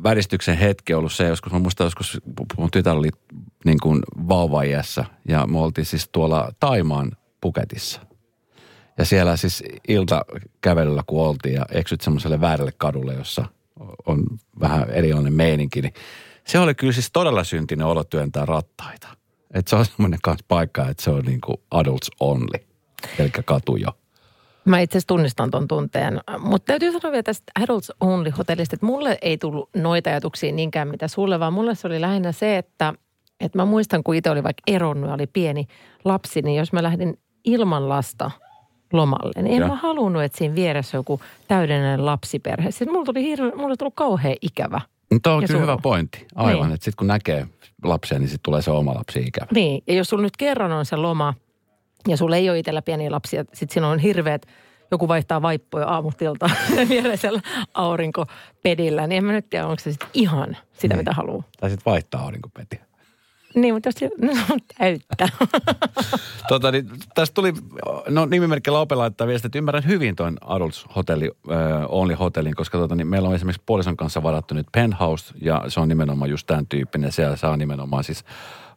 väristyksen 0.04 0.58
hetki 0.58 0.94
ollut 0.94 1.14
se, 1.14 1.28
joskus 1.28 1.54
mä 1.54 1.60
muistan 1.60 1.86
joskus 1.86 2.18
mun 2.58 2.72
tytär 2.72 2.96
oli 2.96 3.10
niin 3.66 3.80
kuin 3.80 4.02
vauvaiässä 4.28 5.06
ja 5.28 5.48
me 5.48 5.60
oltiin 5.60 5.86
siis 5.86 6.10
tuolla 6.12 6.52
Taimaan 6.60 7.12
Puketissa. 7.42 8.02
Ja 8.98 9.06
siellä 9.06 9.38
siis 9.38 9.64
iltakävelyllä 9.88 11.04
kun 11.08 11.28
oltiin 11.28 11.56
ja 11.56 11.66
eksyt 11.72 12.02
semmoiselle 12.02 12.42
väärälle 12.42 12.74
kadulle, 12.78 13.14
jossa 13.14 13.46
on 14.06 14.24
vähän 14.60 14.90
erilainen 14.90 15.34
meininki, 15.34 15.82
niin 15.82 15.94
se 16.48 16.60
oli 16.60 16.76
kyllä 16.76 16.94
siis 16.94 17.10
todella 17.14 17.44
syntinen 17.44 17.88
olo 17.88 18.04
työntää 18.04 18.46
rattaita. 18.46 19.08
Että 19.54 19.70
se 19.70 19.76
on 19.76 19.86
semmoinen 19.86 20.20
kanssa 20.24 20.46
paikka, 20.48 20.90
että 20.90 21.04
se 21.04 21.10
on 21.10 21.26
niin 21.26 21.42
kuin 21.42 21.58
adults 21.72 22.12
only, 22.20 22.66
eli 23.20 23.30
katu 23.46 23.76
jo. 23.76 23.90
Mä 24.66 24.80
itse 24.80 24.98
asiassa 24.98 25.08
tunnistan 25.08 25.52
ton 25.52 25.68
tunteen. 25.68 26.22
Mutta 26.40 26.66
täytyy 26.66 26.92
sanoa 26.92 27.12
vielä 27.12 27.24
tästä 27.24 27.52
Adults 27.64 27.92
Only 28.02 28.30
hotellista, 28.30 28.76
että 28.76 28.86
mulle 28.86 29.18
ei 29.22 29.38
tullut 29.38 29.70
noita 29.76 30.10
ajatuksia 30.10 30.52
niinkään 30.52 30.88
mitä 30.88 31.08
sulle, 31.08 31.40
vaan 31.40 31.54
mulle 31.54 31.76
se 31.76 31.88
oli 31.88 32.02
lähinnä 32.02 32.32
se, 32.32 32.58
että, 32.58 32.94
että 33.40 33.58
mä 33.58 33.66
muistan, 33.66 34.04
kun 34.04 34.16
itse 34.16 34.30
oli 34.30 34.44
vaikka 34.44 34.64
eronnut 34.68 35.08
ja 35.10 35.14
oli 35.14 35.28
pieni 35.28 35.68
lapsi, 36.06 36.42
niin 36.42 36.58
jos 36.58 36.74
mä 36.74 36.84
lähdin 36.84 37.20
ilman 37.44 37.90
lasta 37.90 38.32
lomalle, 38.94 39.42
niin 39.42 39.54
en 39.56 39.62
Ja. 39.62 39.68
mä 39.68 39.76
halunnut, 39.76 40.24
että 40.24 40.38
siinä 40.38 40.56
vieressä 40.56 40.98
on 40.98 41.00
joku 41.00 41.20
täydellinen 41.48 42.06
lapsiperhe. 42.06 42.72
Sitten 42.72 42.92
mulla 42.92 43.06
tuli, 43.06 43.24
hirve, 43.24 43.52
mulla 43.56 43.76
tuli 43.78 43.92
kauhean 43.96 44.36
ikävä. 44.42 44.82
No, 45.12 45.20
Tuo 45.24 45.34
on 45.34 45.42
Ja 45.42 45.48
kyllä 45.48 45.62
hyvä 45.62 45.78
pointti. 45.82 46.26
Aivan, 46.36 46.64
Niin. 46.64 46.74
että 46.74 46.86
sitten 46.86 46.98
kun 46.98 47.08
näkee 47.08 47.48
lapsia, 47.84 48.20
niin 48.20 48.28
sitten 48.30 48.44
tulee 48.44 48.62
se 48.62 48.72
oma 48.72 48.94
lapsi 48.96 49.20
ikävä. 49.20 49.48
Niin, 49.54 49.84
ja 49.88 49.94
jos 49.94 50.10
sulla 50.10 50.24
nyt 50.24 50.38
kerran 50.38 50.72
on 50.72 50.86
se 50.86 50.96
loma 50.96 51.34
ja 52.08 52.18
sulla 52.18 52.36
ei 52.36 52.50
ole 52.50 52.60
itsellä 52.60 52.82
pieniä 52.82 53.12
lapsia, 53.12 53.44
sitten 53.54 53.74
siinä 53.74 53.88
on 53.88 54.00
hirveät, 54.00 54.46
joku 54.92 55.08
vaihtaa 55.08 55.42
vaippoja 55.42 55.88
aamustilta 55.88 56.50
viereisellä 56.90 57.42
aurinkopedillä, 57.74 59.08
niin 59.08 59.18
en 59.18 59.24
mä 59.26 59.32
nyt 59.32 59.50
tiedä, 59.50 59.66
onko 59.68 59.80
se 59.84 59.92
sitten 59.92 60.10
ihan 60.14 60.58
sitä, 60.74 60.88
Niin. 60.94 60.98
mitä 60.98 61.14
haluaa. 61.14 61.44
Tai 61.60 61.70
sitten 61.70 61.92
vaihtaa 61.92 62.22
aurinkopetiä. 62.22 62.86
Niin, 63.58 63.74
mutta 63.74 63.90
jos 63.90 64.12
no, 64.22 64.58
täyttä. 64.78 65.30
Tota, 66.50 66.72
niin, 66.72 66.90
tästä 67.16 67.34
tuli, 67.34 67.54
no 68.10 68.26
nimimerkki 68.26 68.72
Laupe 68.72 68.96
laittaa 68.96 69.28
viestiä, 69.28 69.48
että 69.48 69.58
ymmärrän 69.58 69.86
hyvin 69.86 70.16
tuon 70.16 70.38
Adults 70.42 70.86
hotelli, 70.96 71.32
äh, 71.52 71.58
Only 71.90 72.14
hotellin, 72.14 72.56
koska 72.56 72.78
tota, 72.78 72.96
niin 72.96 73.08
meillä 73.08 73.30
on 73.30 73.36
esimerkiksi 73.36 73.64
puolison 73.66 73.98
kanssa 73.98 74.24
varattu 74.24 74.54
nyt 74.54 74.68
penthouse, 74.72 75.34
ja 75.42 75.64
se 75.68 75.80
on 75.80 75.88
nimenomaan 75.88 76.30
just 76.30 76.48
tämän 76.48 76.68
tyyppinen. 76.68 77.12
Siellä 77.12 77.36
saa 77.36 77.58
nimenomaan 77.58 78.04
siis 78.04 78.26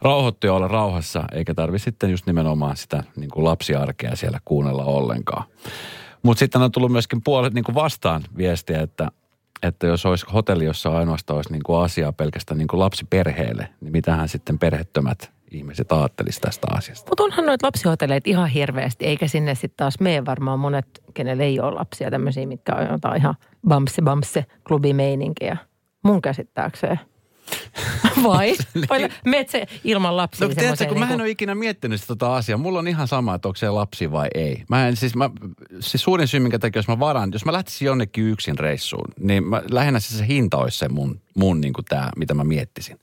rauhoittua 0.02 0.52
olla 0.52 0.68
rauhassa, 0.68 1.24
eikä 1.32 1.54
tarvi 1.54 1.78
sitten 1.78 2.10
just 2.10 2.26
nimenomaan 2.26 2.76
sitä 2.76 3.04
niin 3.16 3.30
kuin 3.30 3.44
lapsiarkea 3.44 4.16
siellä 4.16 4.38
kuunnella 4.44 4.84
ollenkaan. 4.84 5.44
Mutta 6.22 6.38
sitten 6.38 6.62
on 6.62 6.72
tullut 6.72 6.92
myöskin 6.92 7.22
puolet 7.24 7.54
niin 7.54 7.64
kuin 7.64 7.74
vastaan 7.74 8.22
viestiä, 8.36 8.82
että 8.82 9.10
että 9.62 9.86
jos 9.86 10.06
olisi 10.06 10.26
hotelli, 10.32 10.64
jossa 10.64 10.96
ainoastaan 10.96 11.36
olisi 11.36 11.52
niin 11.52 11.62
kuin 11.62 11.84
asiaa 11.84 12.12
pelkästään 12.12 12.58
niin 12.58 12.68
kuin 12.68 12.80
lapsiperheelle, 12.80 13.68
niin 13.80 13.92
mitähän 13.92 14.28
sitten 14.28 14.58
perhettömät 14.58 15.32
ihmiset 15.50 15.92
ajattelisi 15.92 16.40
tästä 16.40 16.66
asiasta. 16.70 17.10
mutta 17.10 17.22
onhan 17.22 17.46
noita 17.46 17.66
lapsihoteleita 17.66 18.30
ihan 18.30 18.48
hirveästi, 18.48 19.06
eikä 19.06 19.28
sinne 19.28 19.54
sitten 19.54 19.76
taas 19.76 20.00
mene 20.00 20.24
varmaan 20.24 20.58
monet, 20.58 20.86
kenelle 21.14 21.44
ei 21.44 21.60
ole 21.60 21.74
lapsia, 21.74 22.10
tämmöisiä, 22.10 22.46
mitkä 22.46 22.74
on 22.74 22.86
jotain 22.90 23.20
ihan 23.20 23.34
bamse 23.68 24.02
bamse 24.02 24.44
klubimeininkiä. 24.68 25.56
Mun 26.04 26.22
käsittääkseen. 26.22 27.00
Vai? 28.22 28.54
Vai 28.90 29.08
meet 29.24 29.50
se 29.50 29.66
ilman 29.84 30.16
lapsia 30.16 30.48
No 30.48 30.54
tiedätkö, 30.54 30.86
kun 30.86 30.98
mä 30.98 31.04
en 31.04 31.08
niinku- 31.08 31.22
ole 31.22 31.30
ikinä 31.30 31.54
miettinyt 31.54 32.00
sitä 32.00 32.08
tota 32.08 32.36
asiaa. 32.36 32.58
Mulla 32.58 32.78
on 32.78 32.88
ihan 32.88 33.08
sama, 33.08 33.34
että 33.34 33.48
onko 33.48 33.56
se 33.56 33.70
lapsi 33.70 34.12
vai 34.12 34.28
ei. 34.34 34.64
Mä 34.68 34.88
en, 34.88 34.96
siis, 34.96 35.14
mä, 35.16 35.30
siis 35.80 36.02
suurin 36.02 36.28
syy, 36.28 36.40
minkä 36.40 36.58
takia, 36.58 36.78
jos 36.78 36.88
mä 36.88 36.98
varan, 36.98 37.30
jos 37.32 37.44
mä 37.44 37.52
lähtisin 37.52 37.86
jonnekin 37.86 38.24
yksin 38.24 38.58
reissuun, 38.58 39.08
niin 39.20 39.44
mä, 39.44 39.62
lähinnä 39.70 40.00
siis 40.00 40.18
se 40.18 40.26
hinta 40.26 40.56
olisi 40.56 40.78
se 40.78 40.88
mun, 40.88 41.20
mun 41.34 41.60
niin 41.60 41.72
kuin 41.72 41.84
tää, 41.84 42.10
mitä 42.16 42.34
mä 42.34 42.44
miettisin. 42.44 42.96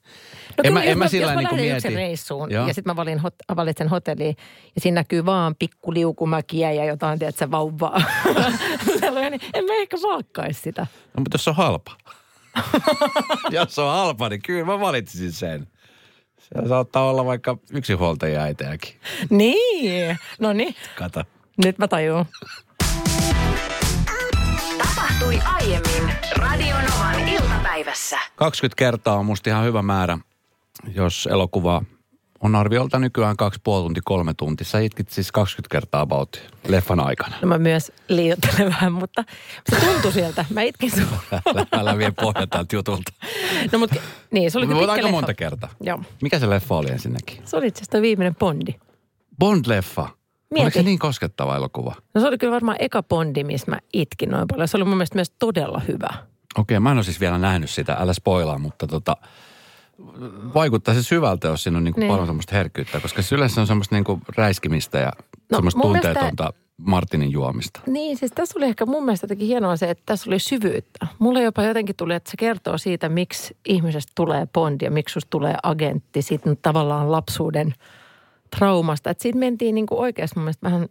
No 0.58 0.62
en 0.64 0.74
kyllä, 0.74 0.80
mä, 0.80 0.84
jos 0.84 0.92
en 0.92 0.98
mä 0.98 1.08
sillä 1.08 1.26
jos 1.26 1.36
mä 1.36 1.42
niin 1.42 1.44
lähden 1.44 1.66
mieti. 1.66 1.78
yksin 1.78 1.94
reissuun 1.94 2.52
Joo. 2.52 2.68
ja 2.68 2.74
sitten 2.74 2.92
mä 2.92 2.96
valin 2.96 3.20
hot, 3.20 3.36
valitsen 3.56 3.88
hotelliin 3.88 4.36
ja 4.76 4.82
siinä 4.82 4.96
näkyy 4.96 5.26
vaan 5.26 5.56
pikku 5.56 5.94
liukumäkiä 5.94 6.72
ja 6.72 6.86
jotain, 6.86 7.20
tiedätkö, 7.20 7.52
vauvaa. 7.52 7.98
niin 9.30 9.42
en 9.54 9.66
mä 9.66 9.74
ehkä 9.74 9.98
valkkaisi 10.02 10.62
sitä. 10.62 10.82
No, 10.82 11.22
mutta 11.22 11.36
jos 11.36 11.44
se 11.44 11.50
on 11.50 11.56
halpa. 11.56 11.92
jos 13.52 13.76
se 13.76 13.82
on 13.82 13.92
halpa, 13.92 14.30
niin 14.30 14.42
kyllä 14.42 14.66
mä 14.66 14.80
valitsisin 14.80 15.32
sen. 15.32 15.68
Se 16.40 16.68
saattaa 16.68 17.10
olla 17.10 17.26
vaikka 17.26 17.58
yksinhuoltajia 17.72 18.42
äitejäkin. 18.42 18.94
Niin, 19.30 20.18
no 20.40 20.54
niin, 20.54 20.76
Kato. 20.96 21.24
nyt 21.66 21.78
mä 21.78 21.88
tajun. 21.88 22.26
Tapahtui 24.78 25.40
aiemmin 25.46 26.14
Radionovan 26.36 27.28
iltapäivässä. 27.30 28.20
20 28.36 28.76
kertaa 28.78 29.16
on 29.16 29.26
musta 29.26 29.50
ihan 29.50 29.66
hyvä 29.66 29.82
määrä, 29.82 30.18
jos 30.94 31.28
elokuva 31.32 31.82
on 32.44 32.56
arviolta 32.56 33.00
nykyään 33.00 33.38
kaksi 33.38 33.60
puoli 33.64 33.84
tunti, 33.84 34.02
kolme 34.04 34.34
tuntia. 34.34 34.66
Sä 34.66 34.80
itkit 34.80 35.10
siis 35.10 35.32
20 35.32 35.72
kertaa 35.72 36.02
about 36.02 36.42
leffan 36.68 37.00
aikana. 37.00 37.36
No 37.42 37.48
mä 37.48 37.58
myös 37.58 37.92
liioittelen 38.08 38.66
vähän, 38.66 38.94
mutta 38.94 39.24
se 39.70 39.86
tuntui 39.86 40.12
sieltä. 40.12 40.46
Mä 40.50 40.62
itkin 40.62 40.92
sun. 40.92 41.08
Älä, 41.32 41.66
älä 41.72 41.98
vie 41.98 42.12
pohja 42.12 42.48
tältä 42.48 42.76
jutulta. 42.76 43.12
No 43.72 43.80
mutta 43.80 43.96
niin, 44.32 44.52
se 44.52 44.58
oli 44.58 44.68
pitkä 44.68 44.82
aika 44.82 44.96
leffa. 44.96 45.12
monta 45.12 45.34
kertaa. 45.34 45.70
Joo. 45.82 46.00
Mikä 46.22 46.40
se 46.40 46.50
leffa 46.50 46.76
oli 46.76 46.92
ensinnäkin? 46.92 47.42
Se 47.46 47.58
oli 47.58 47.68
itse 47.68 47.82
asiassa 47.82 48.02
viimeinen 48.02 48.36
Bondi. 48.36 48.72
Bond-leffa. 49.44 50.02
Oliko 50.52 50.64
Mieti. 50.64 50.80
se 50.80 50.84
niin 50.84 51.00
koskettava 51.00 51.56
elokuva? 51.56 51.96
No 52.14 52.22
se 52.22 52.28
oli 52.28 52.38
kyllä 52.38 52.54
varmaan 52.54 52.78
eka 52.80 53.04
Bondi, 53.04 53.44
missä 53.44 53.72
mä 53.72 53.80
itkin 53.94 54.30
noin 54.30 54.48
paljon. 54.48 54.68
Se 54.68 54.78
oli 54.78 54.84
mun 54.84 54.98
mielestä 54.98 55.16
myös 55.16 55.32
todella 55.40 55.82
hyvä. 55.88 56.10
Okei, 56.58 56.80
mä 56.80 56.92
en 56.92 56.98
ole 56.98 57.04
siis 57.04 57.20
vielä 57.20 57.38
nähnyt 57.38 57.70
sitä, 57.70 57.94
älä 58.00 58.14
spoilaa, 58.14 58.58
mutta 58.58 58.88
tota, 58.88 59.18
vaikuttaa 60.54 60.94
se 60.94 61.04
syvältä, 61.04 61.48
jos 61.48 61.64
siinä 61.64 61.78
on 61.78 61.84
niinku 61.84 62.00
Niin. 62.00 62.10
paljon 62.12 62.28
semmoista 62.28 62.56
herkkyyttä, 62.56 63.00
koska 63.00 63.22
se 63.22 63.36
yleensä 63.36 63.62
on 63.62 63.68
semmoista 63.68 63.96
niinku 63.96 64.20
räiskimistä 64.38 64.98
ja 65.00 65.12
No, 65.52 65.56
semmoista 65.56 65.80
mun 65.80 65.92
mielestä- 65.92 66.14
tunteetonta 66.14 66.54
Martinin 66.78 67.32
juomista. 67.32 67.80
Niin, 67.88 68.18
siis 68.18 68.32
tässä 68.32 68.60
oli 68.60 68.66
ehkä 68.66 68.86
mun 68.86 69.06
mielestä 69.06 69.26
jotenkin 69.26 69.48
hienoa 69.48 69.76
se, 69.78 69.90
että 69.90 70.04
tässä 70.06 70.30
oli 70.30 70.40
syvyyttä. 70.40 71.08
Mulle 71.20 71.42
jopa 71.44 71.64
jotenkin 71.64 71.96
tuli, 71.96 72.14
että 72.14 72.32
se 72.32 72.38
kertoo 72.38 72.78
siitä, 72.78 73.10
miksi 73.10 73.58
ihmisestä 73.66 74.12
tulee 74.16 74.48
Bond 74.54 74.82
ja 74.82 74.92
miksi 74.92 75.14
susta 75.14 75.30
tulee 75.30 75.56
agentti. 75.64 76.22
Siitä 76.22 76.56
tavallaan 76.62 77.12
lapsuuden 77.12 77.74
traumasta. 78.58 79.10
Että 79.10 79.22
siitä 79.22 79.40
mentiin 79.40 79.76
niin 79.76 79.86
kuin 79.88 80.00
oikeasti 80.00 80.36
mun 80.40 80.44
mielestä 80.44 80.66
vähän 80.72 80.90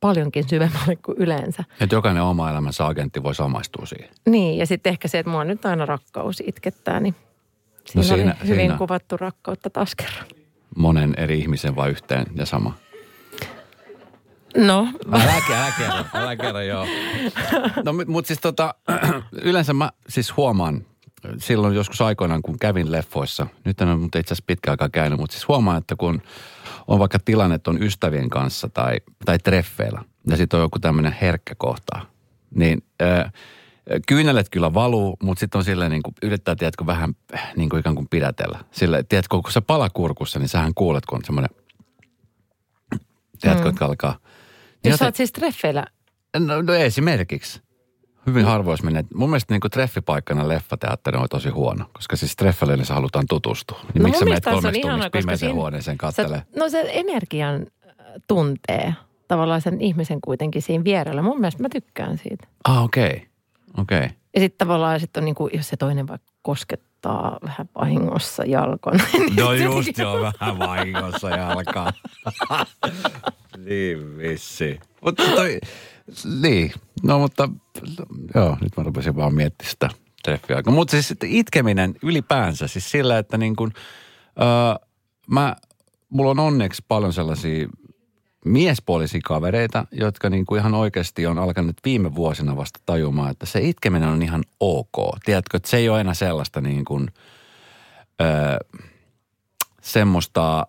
paljonkin 0.00 0.48
syvemmälle 0.48 0.96
kuin 0.96 1.18
yleensä. 1.18 1.64
Että 1.80 1.94
jokainen 1.94 2.22
oma 2.22 2.50
elämänsä 2.50 2.86
agentti 2.86 3.22
voi 3.22 3.34
samaistua 3.34 3.86
siihen. 3.86 4.08
Niin, 4.26 4.58
ja 4.58 4.66
sitten 4.66 4.90
ehkä 4.90 5.08
se, 5.08 5.18
että 5.18 5.30
mua 5.32 5.44
nyt 5.44 5.66
aina 5.66 5.86
rakkaus 5.86 6.42
itkettää, 6.46 7.00
niin 7.00 7.14
siinä, 7.86 8.02
No 8.08 8.14
siinä- 8.16 8.36
oli 8.40 8.48
hyvin 8.48 8.60
siinä- 8.60 8.78
kuvattu 8.78 9.16
rakkautta 9.16 9.70
taas 9.70 9.94
kerran. 9.94 10.26
Monen 10.76 11.14
eri 11.16 11.38
ihmisen 11.38 11.76
vai 11.76 11.90
yhteen 11.90 12.26
ja 12.34 12.46
sama. 12.46 12.74
No, 14.56 14.88
Älä, 15.12 15.32
älä 15.50 15.72
kerro, 15.78 16.04
älä 16.14 16.36
kerro, 16.36 16.60
joo. 16.60 16.86
No 17.84 17.92
mutta 18.06 18.26
siis 18.28 18.40
tota, 18.40 18.74
yleensä 19.42 19.72
mä 19.72 19.90
siis 20.08 20.36
huomaan, 20.36 20.86
silloin 21.38 21.74
joskus 21.74 22.00
aikoinaan 22.00 22.42
kun 22.42 22.58
kävin 22.58 22.92
leffoissa, 22.92 23.46
nyt 23.64 23.80
en 23.80 23.88
ole 23.88 23.96
mutta 23.96 24.18
itse 24.18 24.34
asiassa 24.34 24.44
pitkä 24.46 24.70
aikaa 24.70 24.88
käynyt, 24.88 25.18
mutta 25.18 25.34
siis 25.34 25.48
huomaan, 25.48 25.78
että 25.78 25.96
kun 25.96 26.22
on 26.88 26.98
vaikka 26.98 27.18
tilanne, 27.24 27.54
että 27.56 27.70
on 27.70 27.82
ystävien 27.82 28.30
kanssa 28.30 28.68
tai, 28.68 28.96
tai 29.24 29.38
treffeillä 29.38 30.02
ja 30.30 30.36
sitten 30.36 30.58
on 30.58 30.64
joku 30.64 30.78
tämmöinen 30.78 31.16
herkkä 31.20 31.54
kohta, 31.58 32.00
niin 32.54 32.82
äh, 33.02 33.32
kyynelet 34.08 34.48
kyllä 34.50 34.74
valuu, 34.74 35.16
mutta 35.22 35.40
sitten 35.40 35.58
on 35.58 35.64
silleen 35.64 35.90
niin 35.90 36.02
kuin, 36.02 36.14
yrittää, 36.22 36.56
tiedätkö, 36.56 36.86
vähän 36.86 37.14
äh, 37.34 37.52
niin 37.56 37.68
kuin 37.68 37.80
ikään 37.80 37.94
kuin 37.94 38.08
pidätellä. 38.10 38.58
Sille, 38.70 39.02
tiedätkö, 39.08 39.36
kun 39.42 39.52
se 39.52 39.60
pala 39.60 39.90
kurkussa, 39.90 40.38
niin 40.38 40.48
sähän 40.48 40.74
kuulet, 40.74 41.06
kun 41.06 41.18
on 41.18 41.24
semmoinen, 41.24 41.50
tiedätkö, 43.40 43.64
mm. 43.64 43.70
että 43.70 43.84
alkaa. 43.84 44.18
Niin 44.84 44.90
jos 44.90 44.98
sä 44.98 45.04
oot 45.04 45.16
siis 45.16 45.32
treffeillä, 45.32 45.84
No, 46.38 46.62
no 46.62 46.74
esimerkiksi. 46.74 47.60
Hyvin 48.26 48.44
harvoin 48.44 48.78
menee. 48.82 49.04
Mun 49.14 49.30
mielestä 49.30 49.54
niin 49.54 49.60
kuin 49.60 49.70
treffipaikkana 49.70 50.48
leffateatteri 50.48 51.18
on 51.18 51.28
tosi 51.30 51.48
huono, 51.48 51.84
koska 51.92 52.16
siis 52.16 52.36
treffeille 52.36 52.74
yleensä 52.74 52.94
halutaan 52.94 53.24
tutustua. 53.28 53.80
Niin 53.82 54.02
No 54.02 54.04
miksi 54.04 54.18
sä 54.18 54.24
menet 54.24 54.44
kolmeksi 54.44 54.80
tunniksi 54.80 55.10
pimeiseen 55.10 55.38
siinä- 55.38 55.54
huoneeseen 55.54 55.94
sä, 55.94 55.98
kattelee? 55.98 56.42
no 56.56 56.68
se 56.68 56.84
energian 56.92 57.66
äh, 57.86 57.94
tuntee 58.28 58.94
tavallaan 59.28 59.60
sen 59.60 59.80
ihmisen 59.80 60.20
kuitenkin 60.20 60.62
siinä 60.62 60.84
vierellä. 60.84 61.22
Mun 61.22 61.40
mielestä 61.40 61.62
mä 61.62 61.68
tykkään 61.68 62.18
siitä. 62.18 62.46
Ah, 62.64 62.84
okei. 62.84 63.06
Okay. 63.06 63.20
Okei. 63.78 63.98
Okay. 63.98 64.10
Ja 64.34 64.40
sitten 64.40 64.66
tavallaan 64.66 65.00
sit 65.00 65.16
on 65.16 65.24
niin 65.24 65.34
kuin, 65.34 65.50
jos 65.54 65.68
se 65.68 65.76
toinen 65.76 66.08
vaikka 66.08 66.32
koskettaa 66.42 67.38
vähän 67.46 67.68
vahingossa 67.74 68.44
jalkon. 68.44 68.92
niin 69.12 69.36
No 69.36 69.52
just 69.52 69.98
joo, 69.98 70.20
vähän 70.20 70.58
vahingossa 70.58 71.30
jalkaa. 71.30 71.92
niin 73.66 74.18
vissi. 74.18 74.80
Mutta 75.04 75.22
toi, 75.22 75.60
niin, 76.40 76.72
no 77.02 77.18
mutta 77.18 77.48
joo, 78.34 78.56
nyt 78.60 78.76
mä 78.76 78.82
rupesin 78.82 79.16
vaan 79.16 79.34
miettimään 79.34 79.70
sitä 79.70 79.88
treffiaikaa. 80.22 80.74
Mutta 80.74 80.90
siis 80.90 81.14
itkeminen 81.24 81.94
ylipäänsä, 82.02 82.68
siis 82.68 82.90
sillä, 82.90 83.18
että 83.18 83.38
niin 83.38 83.56
kuin, 83.56 83.72
öö, 84.40 84.86
mä, 85.30 85.56
mulla 86.08 86.30
on 86.30 86.38
onneksi 86.38 86.84
paljon 86.88 87.12
sellaisia 87.12 87.68
miespuolisia 88.44 89.20
kavereita, 89.24 89.86
jotka 89.92 90.30
niin 90.30 90.46
kuin 90.46 90.58
ihan 90.58 90.74
oikeasti 90.74 91.26
on 91.26 91.38
alkanut 91.38 91.76
viime 91.84 92.14
vuosina 92.14 92.56
vasta 92.56 92.80
tajumaan, 92.86 93.30
että 93.30 93.46
se 93.46 93.60
itkeminen 93.60 94.08
on 94.08 94.22
ihan 94.22 94.42
ok. 94.60 95.18
Tiedätkö, 95.24 95.56
että 95.56 95.70
se 95.70 95.76
ei 95.76 95.88
ole 95.88 96.00
enää 96.00 96.14
sellaista 96.14 96.60
niin 96.60 96.84
kuin, 96.84 97.08
öö, 98.20 98.56
semmoista, 99.80 100.66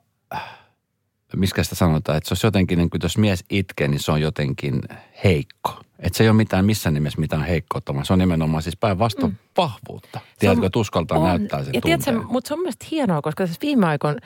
miskä 1.36 1.64
sitä 1.64 1.76
sanotaan, 1.76 2.18
että 2.18 2.28
se 2.28 2.34
olisi 2.34 2.48
jotenkin, 2.48 2.78
niin 2.78 2.90
kuin, 2.90 3.00
jos 3.04 3.18
mies 3.18 3.46
itkee, 3.50 3.88
niin 3.88 4.00
se 4.00 4.12
on 4.12 4.22
jotenkin 4.22 4.82
heikko. 5.24 5.80
Että 6.00 6.18
se 6.18 6.24
ei 6.24 6.30
ole 6.30 6.38
mitään 6.38 6.66
missään 6.66 6.94
nimessä 6.94 7.20
mitään 7.20 7.44
heikkoutta, 7.44 7.94
vaan 7.94 8.06
se 8.06 8.14
on 8.14 8.20
nimenomaan 8.20 8.64
siis 8.64 8.78
päinvastoin 8.78 9.32
mm. 9.32 9.38
vahvuutta. 9.58 10.20
Tiedätkö, 10.40 10.66
että 10.66 10.80
uskaltaa 10.80 11.18
on. 11.18 11.28
näyttää 11.28 11.64
sen 11.64 11.74
Ja 11.74 11.82
tiedätkö, 11.82 12.22
mutta 12.28 12.48
se 12.48 12.54
on 12.54 12.60
mielestäni 12.60 12.92
hienoa, 12.92 13.22
koska 13.22 13.46
siis 13.48 13.62
viime 13.62 13.88
aikoina 13.88 14.20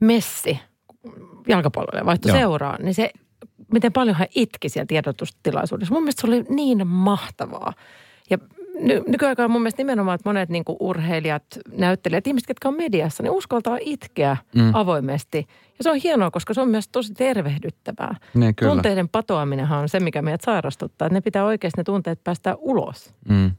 Messi, 0.00 0.60
jalkapallolle 1.48 2.06
vaihtoi 2.06 2.30
Joo. 2.30 2.38
seuraa, 2.38 2.76
niin 2.82 2.94
se 2.94 3.10
miten 3.72 3.92
paljon 3.92 4.16
hän 4.16 4.28
itki 4.34 4.68
siellä 4.68 4.86
tiedotustilaisuudessa. 4.86 5.94
Mun 5.94 6.02
mielestä 6.02 6.20
se 6.20 6.26
oli 6.26 6.44
niin 6.48 6.86
mahtavaa. 6.86 7.72
Ja 8.30 8.38
ny, 8.80 9.02
nykyaikaan 9.06 9.50
mun 9.50 9.62
mielestä 9.62 9.80
nimenomaan, 9.80 10.14
että 10.14 10.28
monet 10.28 10.48
niin 10.48 10.64
urheilijat, 10.80 11.44
näyttelijät, 11.76 12.26
ihmiset, 12.26 12.48
jotka 12.48 12.68
on 12.68 12.76
mediassa, 12.76 13.22
niin 13.22 13.30
uskaltaa 13.30 13.78
itkeä 13.80 14.36
mm. 14.54 14.74
avoimesti. 14.74 15.46
Ja 15.78 15.82
se 15.82 15.90
on 15.90 15.96
hienoa, 15.96 16.30
koska 16.30 16.54
se 16.54 16.60
on 16.60 16.68
myös 16.68 16.88
tosi 16.88 17.14
tervehdyttävää. 17.14 18.16
Niin, 18.34 18.54
kyllä. 18.54 18.72
Tunteiden 18.72 19.08
patoaminenhan 19.08 19.78
on 19.78 19.88
se, 19.88 20.00
mikä 20.00 20.22
meidät 20.22 20.40
sairastuttaa. 20.40 21.06
Että 21.06 21.16
ne 21.16 21.20
pitää 21.20 21.44
oikeasti 21.44 21.80
ne 21.80 21.84
tunteet 21.84 22.24
päästä 22.24 22.56
ulos. 22.58 23.14
Mm. 23.28 23.50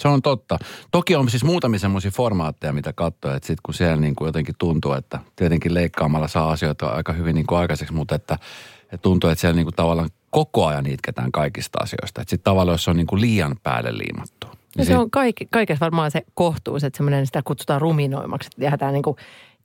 Se 0.00 0.08
on 0.08 0.22
totta. 0.22 0.58
Toki 0.90 1.16
on 1.16 1.30
siis 1.30 1.44
muutamia 1.44 1.78
semmoisia 1.78 2.10
formaatteja, 2.10 2.72
mitä 2.72 2.92
katsoo, 2.92 3.34
että 3.34 3.46
sitten 3.46 3.62
kun 3.62 3.74
siellä 3.74 3.96
niin 3.96 4.14
kuin 4.14 4.26
jotenkin 4.26 4.54
tuntuu, 4.58 4.92
että 4.92 5.18
tietenkin 5.36 5.74
leikkaamalla 5.74 6.28
saa 6.28 6.50
asioita 6.50 6.86
aika 6.86 7.12
hyvin 7.12 7.34
niin 7.34 7.46
kuin 7.46 7.58
aikaiseksi, 7.58 7.94
mutta 7.94 8.14
että, 8.14 8.38
että 8.82 9.02
tuntuu, 9.02 9.30
että 9.30 9.40
siellä 9.40 9.56
niin 9.56 9.66
kuin 9.66 9.74
tavallaan 9.74 10.10
koko 10.30 10.66
ajan 10.66 10.86
itketään 10.86 11.32
kaikista 11.32 11.78
asioista. 11.82 12.20
Että 12.20 12.30
sitten 12.30 12.44
tavallaan, 12.44 12.74
jos 12.74 12.84
se 12.84 12.90
on 12.90 12.96
niin 12.96 13.06
kuin 13.06 13.20
liian 13.20 13.56
päälle 13.62 13.98
liimattu. 13.98 14.46
Niin 14.76 14.86
se 14.86 14.98
on 14.98 15.10
kaik, 15.10 15.36
kaikessa 15.50 15.84
varmaan 15.84 16.10
se 16.10 16.22
kohtuus, 16.34 16.84
että 16.84 16.96
semmoinen 16.96 17.26
sitä 17.26 17.42
kutsutaan 17.44 17.80
ruminoimaksi, 17.80 18.46
että 18.46 18.64
jäädään 18.64 18.92
niin 18.92 19.02
kuin 19.02 19.16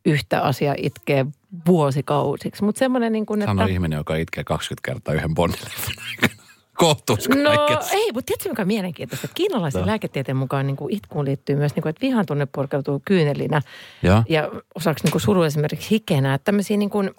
yhtä 0.06 0.42
asiaa 0.42 0.76
itkee 0.78 1.26
vuosikausiksi. 1.68 2.64
Mutta 2.64 2.80
semmoinen 2.80 3.12
niin 3.12 3.26
kuin, 3.26 3.42
että... 3.42 3.50
Sano 3.50 3.66
ihminen, 3.66 3.98
joka 3.98 4.16
itkee 4.16 4.44
20 4.44 4.92
kertaa 4.92 5.14
yhden 5.14 5.36
bondileffan 5.36 5.96
Kohtuus 6.78 7.30
No 7.30 7.52
ei, 7.92 8.12
mutta 8.14 8.26
tiedätkö 8.26 8.50
mikä 8.50 8.62
on 8.62 8.68
mielenkiintoista? 8.68 9.26
Että 9.26 9.36
kiinalaisen 9.36 9.82
No. 9.82 9.88
lääketieteen 9.88 10.38
mukaan 10.38 10.68
niin 10.68 10.78
kuin 10.78 10.94
itkuun 10.96 11.26
liittyy 11.26 11.56
myös, 11.56 11.76
niin 11.76 11.82
kuin, 11.82 11.90
että 11.90 12.02
vihan 12.02 12.26
tunne 12.26 12.48
purkautuu 12.56 13.02
kyynelinä 13.06 13.62
Joo. 14.04 14.24
ja 14.30 14.52
osaksi 14.76 15.04
niin 15.04 15.12
kuin 15.12 15.22
suru 15.22 15.44
esimerkiksi 15.44 15.90
hikenä. 15.90 16.34
Että 16.34 16.46
tämmöisiä 16.46 16.78
niin 16.78 16.90
kuin, 16.90 17.12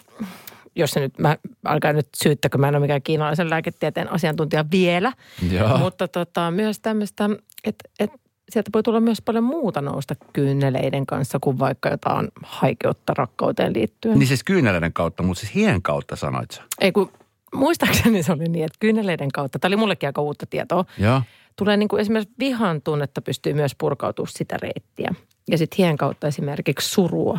jos 0.76 0.90
se 0.90 1.00
nyt, 1.00 1.18
mä 1.18 1.36
alkaa 1.64 1.92
nyt 1.92 2.08
syyttäkö, 2.22 2.58
mä 2.58 2.68
en 2.68 2.74
ole 2.74 2.80
mikään 2.82 3.02
kiinalaisen 3.02 3.50
lääketieteen 3.50 4.12
asiantuntija 4.12 4.64
vielä. 4.70 5.12
Joo. 5.50 5.78
Mutta 5.78 6.08
tota, 6.08 6.50
myös 6.50 6.80
tämmöistä, 6.80 7.30
että, 7.64 7.88
että 7.98 8.18
sieltä 8.50 8.70
voi 8.74 8.82
tulla 8.82 9.00
myös 9.00 9.22
paljon 9.22 9.44
muuta 9.44 9.80
nousta 9.80 10.14
kyyneleiden 10.32 11.06
kanssa 11.06 11.38
kuin 11.40 11.58
vaikka 11.58 11.88
jotain 11.88 12.28
haikeutta 12.42 13.14
rakkauteen 13.16 13.74
liittyen. 13.74 14.18
Niin 14.18 14.26
siis 14.26 14.44
kyyneleiden 14.44 14.92
kautta, 14.92 15.22
mutta 15.22 15.40
siis 15.40 15.54
hien 15.54 15.82
kautta 15.82 16.16
sanoit 16.16 16.50
sä. 16.50 16.62
Ei 16.80 16.92
kun 16.92 17.12
muistaakseni 17.54 18.22
se 18.22 18.32
oli 18.32 18.44
niin, 18.44 18.64
että 18.64 18.76
kyyneleiden 18.80 19.28
kautta, 19.32 19.58
tämä 19.58 19.68
oli 19.70 19.76
mullekin 19.76 20.08
aika 20.08 20.20
uutta 20.20 20.46
tietoa, 20.46 20.84
Joo. 20.98 21.22
tulee 21.56 21.76
niin 21.76 21.88
kuin 21.88 22.00
esimerkiksi 22.00 22.34
vihan 22.38 22.82
tunnetta 22.82 23.22
pystyy 23.22 23.54
myös 23.54 23.74
purkautumaan 23.74 24.32
sitä 24.32 24.56
reittiä. 24.62 25.14
Ja 25.50 25.58
sitten 25.58 25.76
hien 25.78 25.96
kautta 25.96 26.26
esimerkiksi 26.26 26.88
surua. 26.88 27.38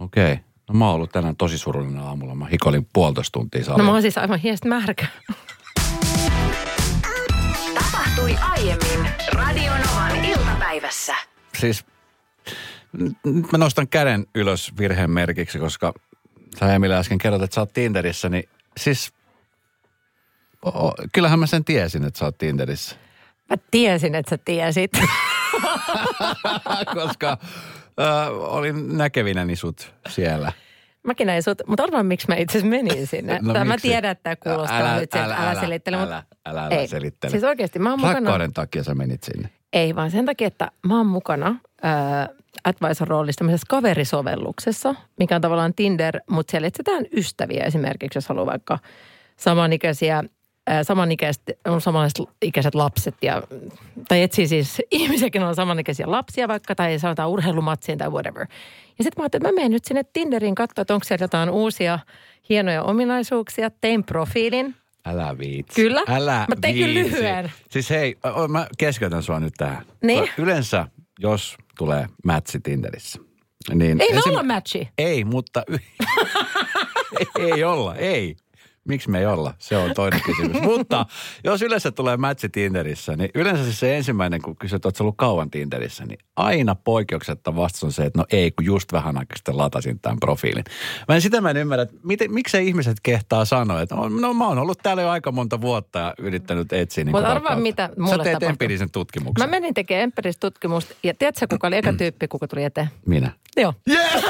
Okei. 0.00 0.32
Okay. 0.32 0.44
No 0.68 0.74
mä 0.74 0.86
oon 0.86 0.94
ollut 0.94 1.12
tänään 1.12 1.36
tosi 1.36 1.58
surullinen 1.58 2.02
aamulla. 2.02 2.34
Mä 2.34 2.46
hikoilin 2.46 2.88
puolitoista 2.92 3.32
tuntia 3.32 3.60
No 3.60 3.64
salilla. 3.64 3.84
mä 3.84 3.92
oon 3.92 4.02
siis 4.02 4.18
aivan 4.18 4.38
hiestä 4.38 4.68
märkä. 4.68 5.06
Tapahtui 7.74 8.36
aiemmin 8.40 9.10
Radionovan 9.32 10.24
iltapäivässä. 10.24 11.14
Siis 11.58 11.84
nyt 12.92 13.52
mä 13.52 13.58
nostan 13.58 13.88
käden 13.88 14.26
ylös 14.34 14.72
virheen 14.78 15.10
merkiksi, 15.10 15.58
koska 15.58 15.92
sä 16.60 16.74
Emili 16.74 16.94
äsken 16.94 17.18
kerrot, 17.18 17.42
että 17.42 17.54
sä 17.54 17.60
oot 17.60 17.72
Tinderissä, 17.72 18.28
niin 18.28 18.48
siis 18.76 19.12
o- 20.66 20.86
o- 20.86 20.94
kyllähän 21.12 21.38
mä 21.38 21.46
sen 21.46 21.64
tiesin, 21.64 22.04
että 22.04 22.18
sä 22.18 22.24
oot 22.24 22.38
Tinderissä. 22.38 22.96
Mä 23.50 23.56
tiesin, 23.70 24.14
että 24.14 24.30
sä 24.30 24.38
tiesit. 24.44 24.90
koska 26.94 27.38
äh, 28.00 28.28
olin 28.32 28.98
näkevinäni 28.98 29.56
sut 29.56 29.92
siellä. 30.08 30.52
Mäkin 31.06 31.26
näin 31.26 31.42
sut, 31.42 31.62
mutta 31.66 31.82
arvaan 31.82 32.06
miksi 32.06 32.28
mä 32.28 32.34
itse 32.34 32.58
asiassa 32.58 32.76
menin 32.76 33.06
sinne. 33.06 33.38
No 33.42 33.52
tai 33.52 33.64
mä 33.64 33.76
tiedän, 33.82 34.10
että 34.10 34.22
tämä 34.22 34.36
kuulostaa 34.54 34.78
Älä- 34.80 35.00
nyt 35.00 35.12
sieltä, 35.12 35.34
älä- 35.34 35.42
älä, 35.42 35.50
älä- 35.50 35.60
selittele. 35.60 35.96
älä- 35.96 36.04
mutta 36.04 36.22
älä- 36.46 36.66
älä 36.66 36.74
ei. 36.76 36.88
selittele. 36.88 37.30
Siis 37.30 37.44
oikeasti 37.44 37.78
mä 37.78 37.90
oon 37.90 37.98
mukana. 38.00 38.14
Rakkauden 38.14 38.52
takia 38.52 38.84
sä 38.84 38.94
menit 38.94 39.22
sinne. 39.22 39.50
Ei, 39.72 39.94
vaan 39.96 40.10
sen 40.10 40.26
takia, 40.26 40.46
että 40.46 40.70
mä 40.86 40.96
oon 40.96 41.06
mukana 41.06 41.48
äh, 41.84 42.28
Advisor-roolissa 42.66 43.38
tämmöisessä 43.38 43.66
kaverisovelluksessa, 43.68 44.94
mikä 45.18 45.34
on 45.34 45.40
tavallaan 45.40 45.74
Tinder, 45.74 46.20
mutta 46.30 46.50
siellä 46.50 46.66
etsitään 46.68 47.04
ystäviä 47.16 47.64
esimerkiksi, 47.64 48.16
jos 48.16 48.28
haluaa 48.28 48.46
vaikka 48.46 48.78
samanikäisiä, 49.36 50.18
äh, 50.18 50.78
samanikäiset, 50.82 51.42
on 51.66 51.80
samanikäiset 51.80 52.74
lapset 52.74 53.14
ja, 53.22 53.42
tai 54.08 54.22
etsii 54.22 54.48
siis 54.48 54.82
ihmisiäkin 54.90 55.42
on 55.42 55.54
samanikäisiä 55.54 56.10
lapsia 56.10 56.48
vaikka, 56.48 56.74
tai 56.74 56.98
sanotaan 56.98 57.30
urheilumatsiin 57.30 57.98
tai 57.98 58.10
whatever. 58.10 58.46
Ja 58.98 59.04
sitten 59.04 59.20
mä 59.20 59.22
ajattelin, 59.24 59.42
että 59.46 59.52
mä 59.52 59.54
menen 59.54 59.70
nyt 59.72 59.84
sinne 59.84 60.04
Tinderiin 60.12 60.54
katsoa, 60.54 60.82
että 60.82 60.94
onko 60.94 61.04
siellä 61.04 61.24
jotain 61.24 61.50
uusia 61.50 61.98
hienoja 62.48 62.82
ominaisuuksia. 62.82 63.70
Tein 63.80 64.04
profiilin. 64.04 64.74
Älä 65.06 65.38
viitsi. 65.38 65.82
Kyllä. 65.82 66.02
Älä 66.08 66.44
Mä 66.48 66.56
tein 66.60 66.74
kyllä 66.74 66.94
viitsi. 66.94 67.12
lyhyen. 67.12 67.52
Siis 67.70 67.90
hei, 67.90 68.16
mä 68.48 68.66
keskeytän 68.78 69.22
sua 69.22 69.40
nyt 69.40 69.54
tähän. 69.58 69.84
Niin. 70.02 70.28
Yleensä, 70.38 70.86
jos 71.18 71.56
tulee 71.78 72.06
matchi 72.24 72.60
Tinderissä, 72.60 73.18
niin... 73.74 74.00
Ei 74.00 74.12
me 74.12 74.20
esim- 74.20 74.28
olla 74.28 74.42
matchi. 74.42 74.88
Ei, 74.98 75.24
mutta... 75.24 75.62
Ei, 77.20 77.28
ei 77.52 77.64
olla, 77.64 77.94
ei. 77.94 78.36
Miksi 78.88 79.10
me 79.10 79.18
ei 79.18 79.26
olla? 79.26 79.54
Se 79.58 79.76
on 79.76 79.94
toinen 79.94 80.20
kysymys. 80.26 80.62
Mutta 80.62 81.06
jos 81.44 81.62
yleensä 81.62 81.92
tulee 81.92 82.16
matchi 82.16 82.48
Tinderissä, 82.48 83.16
niin 83.16 83.30
yleensä 83.34 83.64
siis 83.64 83.80
se 83.80 83.96
ensimmäinen, 83.96 84.42
kun 84.42 84.56
kysyt, 84.56 84.86
että 84.86 85.02
ollut 85.02 85.16
kauan 85.18 85.50
Tinderissä, 85.50 86.06
niin 86.06 86.18
aina 86.36 86.74
poikkeuksetta 86.74 87.56
vastaus 87.56 87.84
on 87.84 87.92
se, 87.92 88.04
että 88.04 88.18
no 88.18 88.24
ei, 88.32 88.50
kun 88.50 88.64
just 88.64 88.92
vähän 88.92 89.18
aikaa 89.18 89.36
sitten 89.36 89.58
latasin 89.58 90.00
tämän 90.00 90.20
profiilin. 90.20 90.64
Mä 91.08 91.14
en 91.14 91.20
sitä 91.20 91.40
mä 91.40 91.50
en 91.50 91.56
ymmärrä, 91.56 91.82
että 91.82 91.94
miten, 92.02 92.32
miksei 92.32 92.66
ihmiset 92.68 92.96
kehtaa 93.02 93.44
sanoa, 93.44 93.80
että 93.80 93.94
no, 93.94 94.08
no 94.08 94.34
mä 94.34 94.48
oon 94.48 94.58
ollut 94.58 94.78
täällä 94.82 95.02
jo 95.02 95.08
aika 95.10 95.32
monta 95.32 95.60
vuotta 95.60 95.98
ja 95.98 96.14
yrittänyt 96.18 96.72
etsiä 96.72 97.04
niin 97.04 97.12
Mutta 97.16 97.28
arvaa, 97.28 97.56
mitä 97.56 97.90
mulle 97.98 98.10
Sä 98.10 98.16
teet 98.18 98.24
tapahtui. 98.32 98.48
empiirisen 98.48 98.90
tutkimuksen. 98.90 99.48
Mä 99.48 99.50
menin 99.50 99.74
tekemään 99.74 100.02
empiiristä 100.02 100.40
tutkimusta 100.40 100.94
ja 101.02 101.14
tiedätkö, 101.14 101.46
kuka 101.50 101.66
oli 101.66 101.76
eka 101.76 101.92
tyyppi, 101.92 102.28
kuka 102.28 102.48
tuli 102.48 102.64
eteen? 102.64 102.90
Minä. 103.06 103.32
Joo. 103.56 103.74
Yes, 103.90 103.98
yes, 104.14 104.24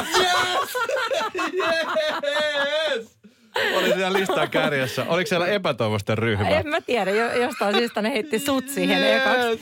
yes. 2.97 3.16
Oli 3.77 3.93
siellä 3.93 4.19
listan 4.19 4.51
kärjessä. 4.51 5.05
Oliko 5.09 5.29
siellä 5.29 5.47
epätoivosten 5.47 6.19
ryhmä? 6.19 6.49
En 6.49 6.69
mä 6.69 6.81
tiedä, 6.81 7.11
jo, 7.11 7.33
jostain 7.33 7.75
syystä 7.75 8.03
ne 8.03 8.11
heitti 8.11 8.39
sut 8.39 8.69
siihen 8.69 9.05
ekaksi. 9.05 9.61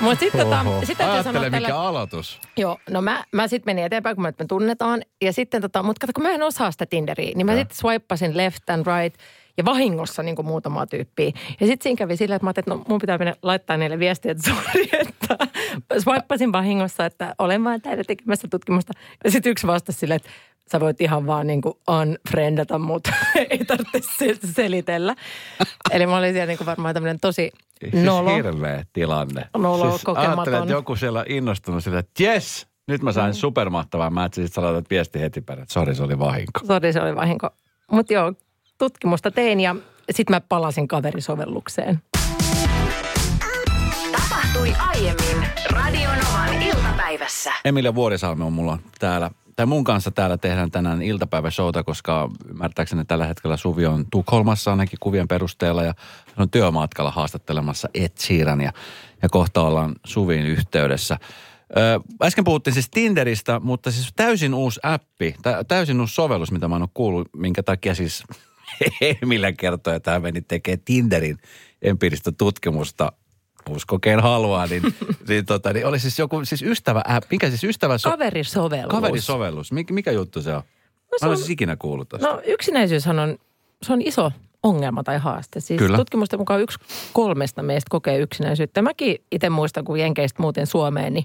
Mutta 0.00 0.20
sitten 0.20 0.40
tota, 0.40 0.64
sit 0.84 0.98
täytyy 0.98 1.22
sanoa 1.22 1.42
tällä... 1.42 1.60
mikä 1.60 1.76
aloitus. 1.76 2.40
Joo, 2.56 2.78
no 2.90 3.02
mä, 3.02 3.24
mä 3.32 3.48
sitten 3.48 3.68
menin 3.68 3.84
eteenpäin, 3.84 4.16
kun 4.16 4.22
me, 4.22 4.34
me 4.38 4.44
tunnetaan. 4.48 5.02
Ja 5.22 5.32
sitten 5.32 5.62
tota, 5.62 5.82
mutta 5.82 6.00
kato, 6.00 6.12
kun 6.14 6.22
mä 6.22 6.30
en 6.30 6.42
osaa 6.42 6.70
sitä 6.70 6.86
Tinderiä, 6.86 7.32
niin 7.34 7.46
mä 7.46 7.54
sitten 7.54 7.76
swippasin 7.76 8.36
left 8.36 8.70
and 8.70 8.86
right 8.86 9.20
ja 9.56 9.64
vahingossa 9.64 10.22
niin 10.22 10.36
kuin 10.36 10.46
muutamaa 10.46 10.86
tyyppiä. 10.86 11.32
Ja 11.60 11.66
sitten 11.66 11.82
siinä 11.82 11.98
kävi 11.98 12.16
silleen, 12.16 12.36
että 12.36 12.46
mä 12.46 12.48
ajattelin, 12.48 12.78
että 12.78 12.84
no, 12.84 12.84
mun 12.88 13.00
pitää 13.00 13.18
mennä 13.18 13.34
laittaa 13.42 13.76
niille 13.76 13.98
viestiä, 13.98 14.32
että 14.32 14.50
sorry, 14.50 14.84
että 15.08 15.36
swippasin 16.00 16.52
vahingossa, 16.52 17.06
että 17.06 17.34
olen 17.38 17.64
vaan 17.64 17.80
täällä 17.80 18.04
tekemässä 18.04 18.48
tutkimusta. 18.50 18.92
Ja 19.24 19.30
sitten 19.30 19.50
yksi 19.50 19.66
vastasi 19.66 19.98
silleen, 19.98 20.16
että 20.16 20.30
sä 20.72 20.80
voit 20.80 21.00
ihan 21.00 21.26
vaan 21.26 21.46
niin 21.46 21.62
kuin 21.62 21.74
unfriendata 21.90 22.78
mut, 22.78 23.08
ei 23.50 23.58
tarvitse 23.66 24.00
se- 24.18 24.52
selitellä. 24.54 25.14
Eli 25.90 26.06
mä 26.06 26.16
olin 26.16 26.32
siellä 26.32 26.46
niin 26.46 26.58
kuin 26.58 26.66
varmaan 26.66 26.94
tämmöinen 26.94 27.20
tosi 27.20 27.52
nolo. 28.04 28.28
Siis 28.30 28.44
hirveä 28.44 28.84
tilanne. 28.92 29.48
Nolo, 29.56 29.90
siis 29.90 30.02
kokematon. 30.04 30.38
ajattelen, 30.38 30.62
että 30.62 30.72
joku 30.72 30.96
siellä 30.96 31.24
innostunut 31.28 31.84
sillä, 31.84 31.98
että 31.98 32.22
jes, 32.22 32.66
nyt 32.88 33.02
mä 33.02 33.10
Mm. 33.10 33.14
sain 33.14 33.34
supermahtavan 33.34 34.12
matchin. 34.12 34.44
Sitten 34.46 34.62
sä 34.62 34.66
laitat 34.66 34.90
viesti 34.90 35.20
heti 35.20 35.40
perään, 35.40 35.62
että 35.62 35.72
sori, 35.72 35.94
se 35.94 36.02
oli 36.02 36.18
vahinko. 36.18 36.60
Sori, 36.66 36.92
se 36.92 37.02
oli 37.02 37.16
vahinko. 37.16 37.50
Mutta 37.92 38.12
joo, 38.12 38.32
tutkimusta 38.78 39.30
tein 39.30 39.60
ja 39.60 39.76
sitten 40.10 40.36
mä 40.36 40.40
palasin 40.40 40.88
kaverisovellukseen. 40.88 41.98
Tapahtui 44.12 44.72
aiemmin 44.78 45.48
Radionovan 45.70 46.62
iltapäivässä. 46.62 47.52
Emilia 47.64 47.94
Vuorisalmi 47.94 48.44
on 48.44 48.52
mulla 48.52 48.78
täällä, 48.98 49.30
tai 49.56 49.66
mun 49.66 49.84
kanssa 49.84 50.10
täällä 50.10 50.38
tehdään 50.38 50.70
tänään 50.70 51.02
iltapäiväshowta, 51.02 51.84
koska 51.84 52.30
ymmärtääkseni 52.48 53.04
tällä 53.04 53.26
hetkellä 53.26 53.56
Suvi 53.56 53.86
on 53.86 54.04
Tukholmassa 54.10 54.70
ainakin 54.70 54.98
kuvien 55.00 55.28
perusteella 55.28 55.82
ja 55.82 55.94
hän 56.26 56.42
on 56.42 56.50
työmatkalla 56.50 57.10
haastattelemassa 57.10 57.88
Ed 57.94 58.12
Sheeran 58.20 58.60
ja, 58.60 58.72
ja 59.22 59.28
kohta 59.28 59.62
ollaan 59.62 59.94
Suvin 60.04 60.46
yhteydessä. 60.46 61.18
Ö, 61.76 62.00
äsken 62.22 62.44
puhuttiin 62.44 62.74
siis 62.74 62.90
Tinderistä, 62.90 63.60
mutta 63.60 63.90
siis 63.90 64.12
täysin 64.16 64.54
uusi 64.54 64.80
appi, 64.82 65.34
tä, 65.42 65.64
täysin 65.64 66.00
uusi 66.00 66.14
sovellus, 66.14 66.52
mitä 66.52 66.68
mä 66.68 66.76
ole 66.76 66.88
kuullut, 66.94 67.28
minkä 67.36 67.62
takia 67.62 67.94
siis 67.94 68.24
Emilia 69.22 69.52
kertoi, 69.52 69.96
että 69.96 70.10
hän 70.10 70.22
meni 70.22 70.42
tekemään 70.42 70.82
Tinderin 70.84 71.38
empiiristä 71.82 72.32
tutkimusta 72.32 73.12
uskokeen 73.70 74.20
haluaa, 74.20 74.66
niin, 74.66 74.82
niin, 75.28 75.46
tota, 75.46 75.72
niin 75.72 75.86
oli 75.86 75.98
siis 75.98 76.18
joku 76.18 76.44
siis 76.44 76.62
ystävä 76.62 77.02
app, 77.08 77.30
mikä 77.30 77.48
siis 77.48 77.64
ystävä 77.64 77.98
so, 77.98 78.10
Kaverisovellus. 78.10 78.90
kaverisovellus, 78.90 79.72
mikä, 79.72 79.94
mikä 79.94 80.10
juttu 80.10 80.42
se 80.42 80.54
on? 80.54 80.62
No, 81.12 81.18
se 81.18 81.26
Mä 81.26 81.26
on- 81.26 81.28
ole 81.30 81.36
siis 81.36 81.50
ikinä 81.50 81.76
kuullut 81.76 82.08
tosta. 82.08 82.26
No 82.32 82.40
yksinäisyyshän 82.46 83.18
on, 83.18 83.38
se 83.82 83.92
on 83.92 84.02
iso 84.02 84.32
ongelma 84.62 85.02
tai 85.02 85.18
haaste. 85.18 85.60
Siis 85.60 85.78
Kyllä. 85.78 85.96
tutkimusten 85.96 86.38
mukaan 86.38 86.60
yksi 86.60 86.78
kolmesta 87.12 87.62
meistä 87.62 87.86
kokee 87.90 88.18
yksinäisyyttä. 88.18 88.82
Mäkin 88.82 89.16
itse 89.32 89.50
muistan, 89.50 89.84
kun 89.84 89.98
Jenkeistä 89.98 90.42
muuten 90.42 90.66
Suomeen, 90.66 91.14
niin 91.14 91.24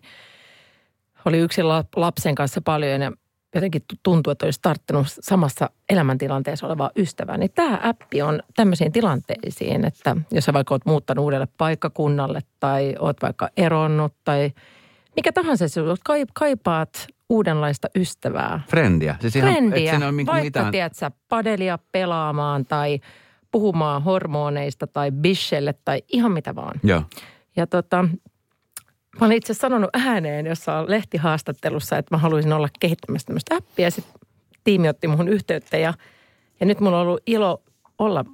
oli 1.25 1.37
yksin 1.37 1.67
la- 1.67 1.83
lapsen 1.95 2.35
kanssa 2.35 2.61
paljon 2.61 3.01
ja 3.01 3.11
jotenkin 3.55 3.81
tu- 3.87 3.95
tuntuu, 4.03 4.31
että 4.31 4.45
olisi 4.45 4.59
tarttunut 4.61 5.07
samassa 5.09 5.69
elämäntilanteessa 5.89 6.67
olevaa 6.67 6.91
ystävää, 6.95 7.37
niin 7.37 7.51
tämä 7.55 7.79
appi 7.83 8.21
on 8.21 8.39
tämmöisiin 8.55 8.91
tilanteisiin, 8.91 9.85
että 9.85 10.17
jos 10.31 10.45
sä 10.45 10.53
vaikka 10.53 10.73
oot 10.73 10.85
muuttanut 10.85 11.23
uudelle 11.23 11.47
paikkakunnalle 11.57 12.39
tai 12.59 12.95
oot 12.99 13.17
vaikka 13.21 13.49
eronnut 13.57 14.13
tai 14.23 14.51
mikä 15.15 15.31
tahansa 15.31 15.67
se 15.67 15.81
on, 15.81 15.97
kaipaat 16.33 17.07
uudenlaista 17.29 17.87
ystävää. 17.95 18.61
Frendiä. 18.69 19.15
Siis 19.19 19.35
ihan, 19.35 19.51
Frendiä, 19.51 19.95
ole 19.95 20.11
niinku 20.11 20.31
vaikka 20.31 20.43
mitään... 20.43 20.71
tiedät 20.71 20.95
sä, 20.95 21.11
padelia 21.29 21.79
pelaamaan 21.91 22.65
tai 22.65 22.99
puhumaan 23.51 24.03
hormoneista 24.03 24.87
tai 24.87 25.11
bishelle 25.11 25.75
tai 25.85 26.01
ihan 26.07 26.31
mitä 26.31 26.55
vaan. 26.55 26.79
Joo. 26.83 27.03
Ja 27.55 27.67
tota, 27.67 28.05
mä 29.19 29.25
olin 29.25 29.37
itse 29.37 29.53
sanonut 29.53 29.89
ääneen 29.93 30.45
jossain 30.45 30.89
lehtihaastattelussa, 30.91 31.97
että 31.97 32.15
mä 32.15 32.21
haluaisin 32.21 32.53
olla 32.53 32.69
kehittämässä 32.79 33.25
tämmöistä 33.25 33.55
appia. 33.55 33.91
Sitten 33.91 34.13
tiimi 34.63 34.89
otti 34.89 35.07
muhun 35.07 35.27
yhteyttä 35.27 35.77
ja, 35.77 35.93
ja 36.59 36.65
nyt 36.65 36.79
mulla 36.79 37.01
on 37.01 37.07
ollut 37.07 37.23
ilo 37.27 37.63
olla 37.99 38.25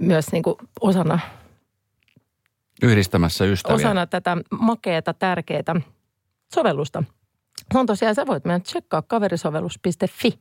myös 0.00 0.32
niin 0.32 0.42
kuin 0.42 0.54
osana, 0.80 1.18
Yhdistämässä 2.82 3.44
ystäviä. 3.44 3.76
osana 3.76 4.06
tätä 4.06 4.36
makeata, 4.60 5.14
tärkeää 5.14 5.80
sovellusta. 6.54 7.04
Se 7.72 7.78
on 7.78 7.86
tosiaan, 7.86 8.14
sä 8.14 8.26
voit 8.26 8.44
mennä 8.44 8.60
tsekkaa 8.60 9.02
kaverisovellus.fi. 9.02 10.38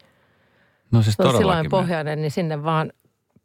No 0.91 1.01
siis 1.01 1.15
Se 1.15 1.21
on 1.21 1.27
todellakin. 1.27 1.37
silloin 1.37 1.69
pohjainen, 1.69 2.21
niin 2.21 2.31
sinne 2.31 2.63
vaan 2.63 2.91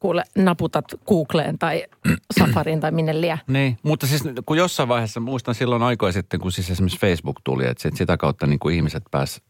kuule 0.05 0.25
naputat 0.39 0.85
Googleen 1.07 1.59
tai 1.59 1.85
Safariin 2.39 2.81
tai 2.81 2.91
minne 2.91 3.21
liian. 3.21 3.39
Niin, 3.47 3.79
mutta 3.83 4.07
siis 4.07 4.23
kun 4.47 4.57
jossain 4.57 4.89
vaiheessa, 4.89 5.21
muistan 5.21 5.55
silloin 5.55 5.83
aikoja 5.83 6.13
sitten, 6.13 6.41
kun 6.41 6.53
siis 6.53 6.71
esimerkiksi 6.71 7.01
Facebook 7.01 7.41
tuli, 7.45 7.67
että 7.67 7.83
sit 7.83 7.97
sitä 7.97 8.17
kautta 8.17 8.47
niin 8.47 8.59
kuin 8.59 8.75
ihmiset 8.75 9.03
pääs 9.11 9.43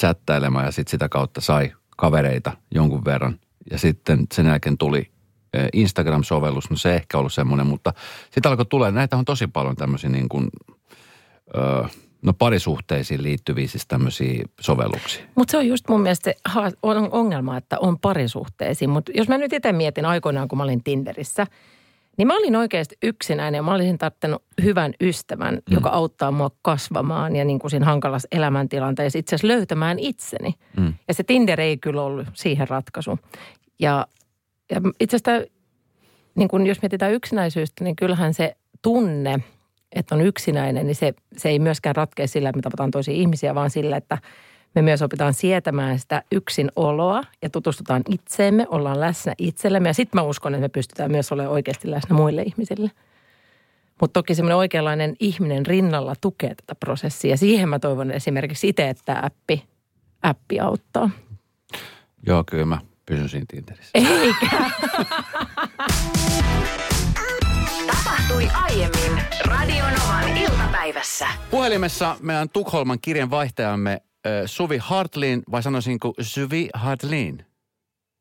chattailemaan 0.00 0.64
ja 0.64 0.72
sitten 0.72 0.90
sitä 0.90 1.08
kautta 1.08 1.40
sai 1.40 1.72
kavereita 1.96 2.52
jonkun 2.74 3.04
verran. 3.04 3.38
Ja 3.70 3.78
sitten 3.78 4.26
sen 4.34 4.46
jälkeen 4.46 4.78
tuli 4.78 5.10
eh, 5.54 5.68
Instagram-sovellus, 5.72 6.70
no 6.70 6.76
se 6.76 6.94
ehkä 6.94 7.18
ollut 7.18 7.32
semmoinen, 7.32 7.66
mutta 7.66 7.92
sitten 8.30 8.50
alkoi 8.50 8.66
tulee, 8.66 8.90
näitä 8.90 9.16
on 9.16 9.24
tosi 9.24 9.46
paljon 9.46 9.76
tämmöisiä 9.76 10.10
niin 10.10 10.28
kuin, 10.28 10.48
öö, 11.56 11.84
no 12.22 12.32
parisuhteisiin 12.32 13.22
liittyviä 13.22 13.66
siis 13.66 13.86
tämmöisiä 13.86 14.44
sovelluksia. 14.60 15.24
Mutta 15.34 15.50
se 15.50 15.56
on 15.56 15.68
just 15.68 15.88
mun 15.88 16.00
mielestä 16.00 16.30
se 16.30 16.76
on 16.82 17.08
ongelma, 17.12 17.56
että 17.56 17.78
on 17.78 17.98
parisuhteisiin. 17.98 18.90
Mutta 18.90 19.12
jos 19.14 19.28
mä 19.28 19.38
nyt 19.38 19.52
itse 19.52 19.72
mietin 19.72 20.04
aikoinaan, 20.04 20.48
kun 20.48 20.58
mä 20.58 20.64
olin 20.64 20.84
Tinderissä, 20.84 21.46
niin 22.16 22.28
mä 22.28 22.36
olin 22.36 22.56
oikeasti 22.56 22.96
yksinäinen 23.02 23.58
ja 23.58 23.62
mä 23.62 23.74
olisin 23.74 23.98
tarttunut 23.98 24.42
hyvän 24.62 24.94
ystävän, 25.00 25.54
mm. 25.54 25.74
joka 25.74 25.88
auttaa 25.88 26.30
mua 26.30 26.50
kasvamaan 26.62 27.36
ja 27.36 27.44
niin 27.44 27.58
kuin 27.58 27.70
siinä 27.70 27.86
hankalassa 27.86 28.28
elämäntilanteessa 28.32 29.18
itse 29.18 29.36
asiassa 29.36 29.48
löytämään 29.56 29.98
itseni. 29.98 30.54
Mm. 30.76 30.94
Ja 31.08 31.14
se 31.14 31.22
Tinder 31.22 31.60
ei 31.60 31.76
kyllä 31.76 32.02
ollut 32.02 32.26
siihen 32.34 32.68
ratkaisu. 32.68 33.18
Ja, 33.78 34.06
ja 34.70 34.80
itse 35.00 35.16
asiassa 35.16 35.58
niin 36.34 36.48
kun 36.48 36.66
jos 36.66 36.82
mietitään 36.82 37.12
yksinäisyyttä, 37.12 37.84
niin 37.84 37.96
kyllähän 37.96 38.34
se 38.34 38.56
tunne, 38.82 39.40
että 39.92 40.14
on 40.14 40.20
yksinäinen, 40.20 40.86
niin 40.86 40.94
se, 40.94 41.14
se 41.36 41.48
ei 41.48 41.58
myöskään 41.58 41.96
ratkea 41.96 42.28
sillä, 42.28 42.48
että 42.48 42.58
me 42.58 42.62
tavataan 42.62 42.90
toisia 42.90 43.14
ihmisiä, 43.14 43.54
vaan 43.54 43.70
sillä, 43.70 43.96
että 43.96 44.18
me 44.74 44.82
myös 44.82 45.02
opitaan 45.02 45.34
sietämään 45.34 45.98
sitä 45.98 46.22
yksinoloa 46.32 47.22
ja 47.42 47.50
tutustutaan 47.50 48.02
itseemme, 48.10 48.66
ollaan 48.68 49.00
läsnä 49.00 49.34
itsellemme. 49.38 49.88
Ja 49.88 49.94
sitten 49.94 50.20
mä 50.20 50.22
uskon, 50.22 50.54
että 50.54 50.64
me 50.64 50.68
pystytään 50.68 51.10
myös 51.10 51.32
olemaan 51.32 51.52
oikeasti 51.52 51.90
läsnä 51.90 52.16
muille 52.16 52.42
ihmisille. 52.42 52.90
Mutta 54.00 54.12
toki 54.12 54.34
semmoinen 54.34 54.56
oikeanlainen 54.56 55.16
ihminen 55.20 55.66
rinnalla 55.66 56.14
tukee 56.20 56.54
tätä 56.54 56.74
prosessia. 56.74 57.36
Siihen 57.36 57.68
mä 57.68 57.78
toivon 57.78 58.10
esimerkiksi 58.10 58.68
itse, 58.68 58.88
että 58.88 59.02
tämä 59.04 59.20
appi, 59.22 59.64
appi 60.22 60.60
auttaa. 60.60 61.10
Joo, 62.26 62.44
kyllä 62.50 62.64
mä 62.64 62.78
pysyn 63.06 63.28
siinä 63.28 63.46
Tinderissä. 63.48 63.90
Eikä. 63.94 64.50
Tapahtui 68.28 68.48
aiemmin 68.62 69.24
Radionovan 69.44 70.36
iltapäivässä. 70.36 71.26
Puhelimessa 71.50 72.16
meidän 72.20 72.48
Tukholman 72.50 72.98
kirjanvaihtajamme 73.02 73.90
äh, 73.92 74.32
Suvi 74.46 74.78
Hartlin, 74.78 75.42
vai 75.50 75.62
sanoisinko 75.62 76.14
Suvi 76.20 76.68
Hartlin? 76.74 77.46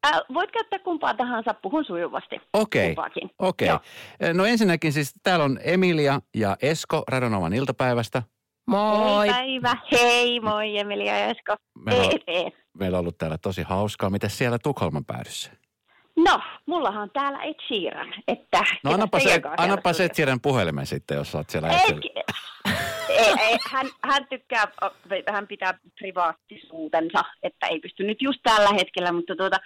Ää, 0.04 0.22
voit 0.34 0.52
käyttää 0.52 0.80
kumpaa 0.80 1.14
tahansa, 1.14 1.54
puhun 1.54 1.86
sujuvasti. 1.86 2.36
Okei, 2.54 2.88
Kumpaakin. 2.88 3.30
okei. 3.40 3.70
Äh, 3.70 3.80
No 4.34 4.46
ensinnäkin 4.46 4.94
siis 4.94 5.14
täällä 5.24 5.46
on 5.46 5.60
Emilia 5.64 6.22
ja 6.36 6.58
Esko 6.62 7.04
Radonovan 7.08 7.54
iltapäivästä. 7.54 8.24
Moi. 8.68 9.28
Hei 9.28 9.60
päivä, 9.62 9.78
hei, 9.92 10.40
moi 10.40 10.78
Emilia 10.78 11.18
ja 11.18 11.26
Esko. 11.26 11.56
Meillä 11.86 12.04
on, 12.04 12.52
meillä 12.80 12.98
on 12.98 13.00
ollut 13.00 13.18
täällä 13.18 13.38
tosi 13.38 13.62
hauskaa. 13.64 14.10
Miten 14.10 14.30
siellä 14.30 14.60
Tukholman 14.64 15.06
päädyssä? 15.06 15.52
No, 16.18 16.42
mullahan 16.66 17.04
on 17.04 17.10
täällä 17.14 17.44
Ed 17.44 17.56
Sheeran, 17.68 18.14
että... 18.28 18.64
No 18.84 18.92
annapa 18.92 19.20
se, 19.20 19.42
annapa 19.58 19.94
se 19.94 19.98
siellä 19.98 20.14
Tsiren 20.14 20.42
puhelimen 20.42 20.86
sitten, 20.86 21.18
jos 21.18 21.36
olet 21.36 21.50
siellä. 21.50 21.70
Ei, 21.70 21.78
ei, 23.10 23.34
ei, 23.40 23.58
hän, 23.72 23.88
hän 24.04 24.28
tykkää, 24.30 24.66
hän 25.32 25.48
pitää 25.48 25.80
privaattisuutensa, 26.00 27.24
että 27.44 27.68
ei 27.68 27.80
pysty 27.80 28.04
nyt 28.04 28.22
just 28.22 28.40
tällä 28.44 28.70
hetkellä, 28.70 29.12
mutta 29.12 29.36
tuota, 29.36 29.58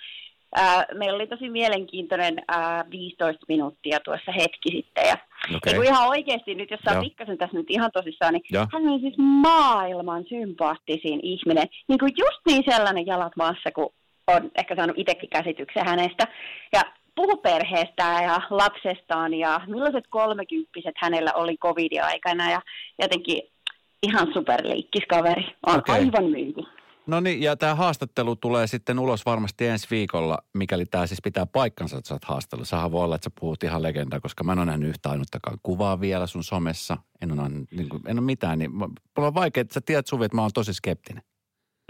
ää, 0.56 0.86
meillä 0.94 1.16
oli 1.16 1.28
tosi 1.28 1.50
mielenkiintoinen 1.50 2.42
ää, 2.48 2.86
15 2.92 3.46
minuuttia 3.48 4.00
tuossa 4.00 4.32
hetki 4.32 4.72
sitten. 4.72 5.08
Ja 5.08 5.18
okay. 5.56 5.74
kun 5.76 5.86
ihan 5.86 6.08
oikeasti 6.08 6.56
nyt, 6.56 6.72
jos 6.72 6.80
saa 6.86 7.02
pikkasen 7.02 7.38
tässä 7.38 7.58
nyt 7.58 7.70
ihan 7.70 7.92
tosissaan, 7.94 8.34
niin 8.34 8.44
Joo. 8.52 8.68
hän 8.74 8.88
on 8.88 9.00
siis 9.00 9.16
maailman 9.18 10.24
sympaattisin 10.30 11.20
ihminen. 11.24 11.68
Niin 11.88 12.00
kuin 12.00 12.12
just 12.18 12.40
niin 12.46 12.64
sellainen 12.70 13.06
jalat 13.06 13.34
maassa, 13.36 13.72
kun 13.76 13.94
on 14.36 14.52
ehkä 14.56 14.76
saanut 14.76 15.00
itsekin 15.00 15.30
käsityksen 15.30 15.86
hänestä. 15.86 16.28
Ja 16.74 16.82
puhu 17.16 17.38
perheestään 17.38 18.24
ja 18.24 18.42
lapsestaan 18.50 19.34
ja 19.34 19.62
millaiset 19.68 20.04
kolmekymppiset 20.10 20.96
hänellä 20.98 21.34
oli 21.34 21.58
covidin-aikana 21.58 22.52
ja 22.52 22.62
jotenkin 23.02 23.42
ihan 24.04 24.28
superliikkis 24.34 25.04
kaveri. 25.10 25.56
On 25.68 25.80
okay. 25.80 25.96
aivan 25.96 26.26
myynti. 26.26 26.62
No 27.08 27.20
niin, 27.20 27.42
ja 27.42 27.58
tämä 27.58 27.76
haastattelu 27.76 28.36
tulee 28.36 28.68
sitten 28.68 29.00
ulos 29.00 29.26
varmasti 29.26 29.68
ensi 29.68 29.88
viikolla, 29.92 30.38
mikäli 30.54 30.86
tämä 30.86 31.08
siis 31.08 31.22
pitää 31.24 31.46
paikkansa, 31.46 31.98
että 31.98 32.08
sä 32.08 32.16
oot 32.16 32.26
haastellut. 32.26 32.68
Sähän 32.68 32.92
voi 32.92 33.04
olla, 33.04 33.16
että 33.16 33.26
sä 33.26 33.32
puhut 33.40 33.64
ihan 33.64 33.84
legendaa, 33.84 34.20
koska 34.20 34.44
mä 34.44 34.52
en 34.52 34.60
ole 34.60 34.66
nähnyt 34.66 34.90
yhtä 34.90 35.10
ainuttakaan 35.10 35.58
kuvaa 35.64 36.02
vielä 36.02 36.28
sun 36.28 36.44
somessa. 36.44 36.98
En 37.22 37.40
ole, 37.40 37.50
niin 37.50 37.90
kuin, 37.90 38.02
en 38.08 38.20
ole 38.20 38.26
mitään, 38.26 38.60
niin 38.60 38.72
mulla 38.76 38.92
on 39.18 39.34
vaikea, 39.34 39.62
että 39.62 39.74
sä 39.74 39.82
tiedät 39.86 40.08
Suvi, 40.08 40.26
että 40.26 40.36
mä 40.36 40.42
oon 40.42 40.52
tosi 40.54 40.74
skeptinen. 40.74 41.24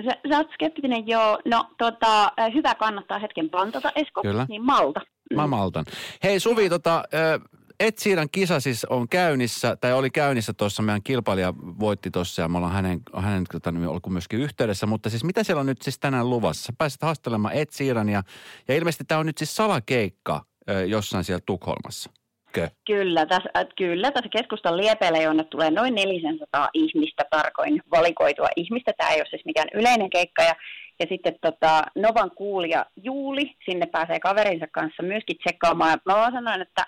Sä, 0.05 0.17
sä 0.29 0.37
oot 0.37 0.47
skeptinen, 0.53 1.07
joo. 1.07 1.39
No 1.45 1.65
tota, 1.77 2.23
äh, 2.39 2.53
hyvä 2.53 2.75
kannattaa 2.75 3.19
hetken 3.19 3.49
pantata, 3.49 3.91
Esko. 3.95 4.21
Kyllä. 4.21 4.45
Niin 4.49 4.65
malta. 4.65 5.01
Mä 5.35 5.47
maltan. 5.47 5.85
Hei 6.23 6.39
Suvi, 6.39 6.69
tota, 6.69 7.03
ö, 7.13 7.39
Ed 7.79 7.93
Sheeran 7.99 8.27
kisa 8.31 8.59
siis 8.59 8.85
on 8.85 9.09
käynnissä, 9.09 9.75
tai 9.75 9.93
oli 9.93 10.09
käynnissä 10.09 10.53
tuossa, 10.53 10.83
meidän 10.83 11.03
kilpailija 11.03 11.53
voitti 11.57 12.11
tuossa 12.11 12.41
ja 12.41 12.47
me 12.47 12.57
ollaan 12.57 12.73
hänen, 12.73 13.01
hänen 13.15 13.43
tota, 13.51 13.73
ollut 13.87 14.07
myöskin 14.09 14.39
yhteydessä, 14.39 14.85
mutta 14.85 15.09
siis 15.09 15.23
mitä 15.23 15.43
siellä 15.43 15.59
on 15.59 15.65
nyt 15.65 15.81
siis 15.81 15.99
tänään 15.99 16.29
luvassa? 16.29 16.65
Sä 16.65 16.73
pääsit 16.77 17.01
haastelemaan 17.01 17.53
Ed 17.53 17.67
Sheerania 17.71 18.23
ja 18.67 18.75
ilmeisesti 18.75 19.03
tämä 19.07 19.19
on 19.19 19.25
nyt 19.25 19.37
siis 19.37 19.55
salakeikka 19.55 20.45
ö, 20.69 20.85
jossain 20.85 21.23
siellä 21.23 21.41
Tukholmassa. 21.45 22.11
Kö? 22.51 22.69
Kyllä, 22.87 23.25
tässä, 23.25 23.49
äh, 23.57 23.65
kyllä, 23.77 24.11
tässä 24.11 24.29
keskustan 24.29 24.77
liepeillä, 24.77 25.17
jonne 25.17 25.43
tulee 25.43 25.71
noin 25.71 25.95
400 25.95 26.69
ihmistä, 26.73 27.23
tarkoin 27.29 27.81
valikoitua 27.91 28.47
ihmistä. 28.55 28.93
Tämä 28.97 29.09
ei 29.09 29.21
ole 29.21 29.29
siis 29.29 29.45
mikään 29.45 29.67
yleinen 29.73 30.09
keikka. 30.09 30.43
Ja, 30.43 30.55
ja 30.99 31.05
sitten 31.09 31.35
tota, 31.41 31.83
Novan 31.95 32.31
kuulija 32.35 32.85
Juuli, 33.03 33.55
sinne 33.65 33.85
pääsee 33.85 34.19
kaverinsa 34.19 34.67
kanssa 34.71 35.03
myöskin 35.03 35.37
tsekkaamaan. 35.37 35.99
Mä 36.05 36.13
vaan 36.15 36.31
sanoin, 36.31 36.61
että 36.61 36.85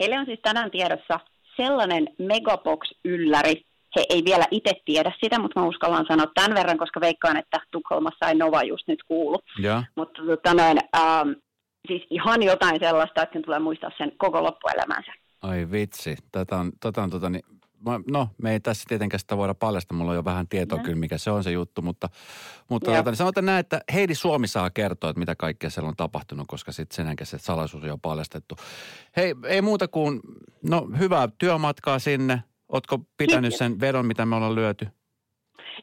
heille 0.00 0.18
on 0.18 0.26
siis 0.26 0.40
tänään 0.42 0.70
tiedossa 0.70 1.20
sellainen 1.56 2.08
Megabox-ylläri. 2.18 3.62
He 3.96 4.04
ei 4.10 4.22
vielä 4.24 4.44
itse 4.50 4.72
tiedä 4.84 5.12
sitä, 5.22 5.38
mutta 5.38 5.60
mä 5.60 5.66
uskallan 5.66 6.06
sanoa 6.08 6.26
tämän 6.34 6.54
verran, 6.54 6.78
koska 6.78 7.00
veikkaan, 7.00 7.36
että 7.36 7.60
Tukholmassa 7.70 8.28
ei 8.28 8.34
Nova 8.34 8.62
just 8.62 8.88
nyt 8.88 9.02
kuulu. 9.02 9.38
Ja, 9.62 9.82
Mutta 9.96 10.22
tota 10.26 10.54
noin, 10.54 10.78
ähm, 10.96 11.30
siis 11.88 12.02
ihan 12.10 12.42
jotain 12.42 12.80
sellaista, 12.80 13.22
että 13.22 13.32
sen 13.32 13.42
tulee 13.44 13.58
muistaa 13.58 13.90
sen 13.98 14.12
koko 14.16 14.42
loppuelämänsä. 14.42 15.12
ai 15.42 15.66
vitsi, 15.70 16.16
tätä 16.32 16.56
on, 16.56 16.72
tota 16.80 17.02
on 17.02 17.10
tota, 17.10 17.30
niin, 17.30 17.42
no 18.10 18.28
me 18.42 18.52
ei 18.52 18.60
tässä 18.60 18.84
tietenkään 18.88 19.20
sitä 19.20 19.36
voida 19.36 19.54
paljastaa, 19.54 19.98
mulla 19.98 20.10
on 20.10 20.16
jo 20.16 20.24
vähän 20.24 20.48
tietoa 20.48 20.78
No. 20.78 20.84
kyllä, 20.84 20.96
mikä 20.98 21.18
se 21.18 21.30
on 21.30 21.44
se 21.44 21.50
juttu, 21.50 21.82
mutta, 21.82 22.08
mutta 22.70 22.90
tota, 22.90 23.10
niin 23.10 23.16
sanotaan 23.16 23.46
näin, 23.46 23.60
että 23.60 23.80
Heidi 23.94 24.14
Suomi 24.14 24.48
saa 24.48 24.70
kertoa, 24.70 25.10
että 25.10 25.18
mitä 25.20 25.34
kaikkea 25.36 25.70
siellä 25.70 25.88
on 25.88 25.96
tapahtunut, 25.96 26.46
koska 26.48 26.72
sitten 26.72 26.96
sen 26.96 27.06
jälkeen 27.06 27.26
se 27.26 27.38
salaisuus 27.38 27.82
on 27.82 27.88
jo 27.88 27.98
paljastettu. 27.98 28.54
Hei, 29.16 29.34
ei 29.46 29.62
muuta 29.62 29.88
kuin, 29.88 30.20
no 30.70 30.88
hyvää 30.98 31.28
työmatkaa 31.38 31.98
sinne. 31.98 32.42
Ootko 32.68 32.98
pitänyt 33.16 33.42
Kiitos. 33.42 33.58
sen 33.58 33.80
vedon, 33.80 34.06
mitä 34.06 34.26
me 34.26 34.36
ollaan 34.36 34.54
lyöty? 34.54 34.88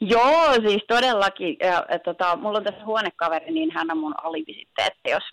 Joo, 0.02 0.54
siis 0.54 0.84
todellakin. 0.88 1.58
Ja, 1.60 1.86
et, 1.90 2.04
tota, 2.04 2.36
mulla 2.36 2.58
on 2.58 2.64
tässä 2.64 2.86
huonekaveri, 2.86 3.52
niin 3.54 3.72
hän 3.72 3.92
on 3.92 3.98
mun 3.98 4.14
alibi 4.24 4.54
sitten, 4.54 4.86
että 4.86 5.10
jos, 5.10 5.24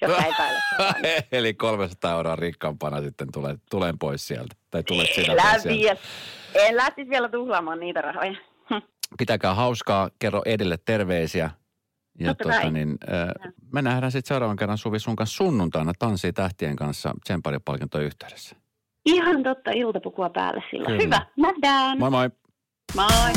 jos 0.00 0.12
epäilet. 0.28 0.62
Eli 1.32 1.54
300 1.54 2.12
euroa 2.12 2.36
rikkaampana 2.36 3.00
sitten 3.00 3.28
tulen, 3.32 3.58
tulen 3.70 3.98
pois 3.98 4.26
sieltä. 4.26 4.54
Tai 4.70 4.82
tulet 4.82 5.08
sinä 5.14 5.32
Elä 5.32 5.42
pois 5.42 5.62
sieltä. 5.62 5.78
vielä. 5.80 5.98
En 6.68 6.76
lähtisi 6.76 7.10
vielä 7.10 7.28
tuhlaamaan 7.28 7.80
niitä 7.80 8.00
rahoja. 8.00 8.34
Hm. 8.70 8.82
Pitäkää 9.18 9.54
hauskaa, 9.54 10.10
kerro 10.18 10.42
Edille 10.46 10.78
terveisiä 10.84 11.50
Ja 12.18 12.26
Totta 12.28 12.44
tota, 12.44 12.60
kai. 12.60 12.70
niin, 12.70 12.98
äh, 13.12 13.52
me 13.72 13.82
nähdään 13.82 14.12
sitten 14.12 14.28
seuraavan 14.28 14.56
kerran 14.56 14.78
Suvi 14.78 14.98
sun 14.98 15.16
kanssa 15.16 15.36
sunnuntaina 15.36 15.92
Tanssii 15.98 16.32
tähtien 16.32 16.76
kanssa 16.76 17.14
Tsemparipalkintojen 17.24 18.06
yhteydessä. 18.06 18.56
Ihan 19.06 19.42
totta, 19.42 19.70
iltapukua 19.70 20.30
päälle 20.30 20.62
silloin. 20.70 20.98
Kyllä. 20.98 21.04
Hyvä, 21.04 21.26
nähdään. 21.36 21.98
Moi 21.98 22.10
moi! 22.10 22.30
Moi. 22.94 23.32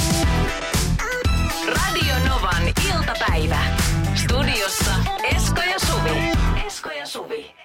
Radio 1.67 2.13
Novan 2.29 2.63
iltapäivä. 2.93 3.59
Studiossa 4.15 4.91
Square 6.79 7.05
Sobe. 7.05 7.58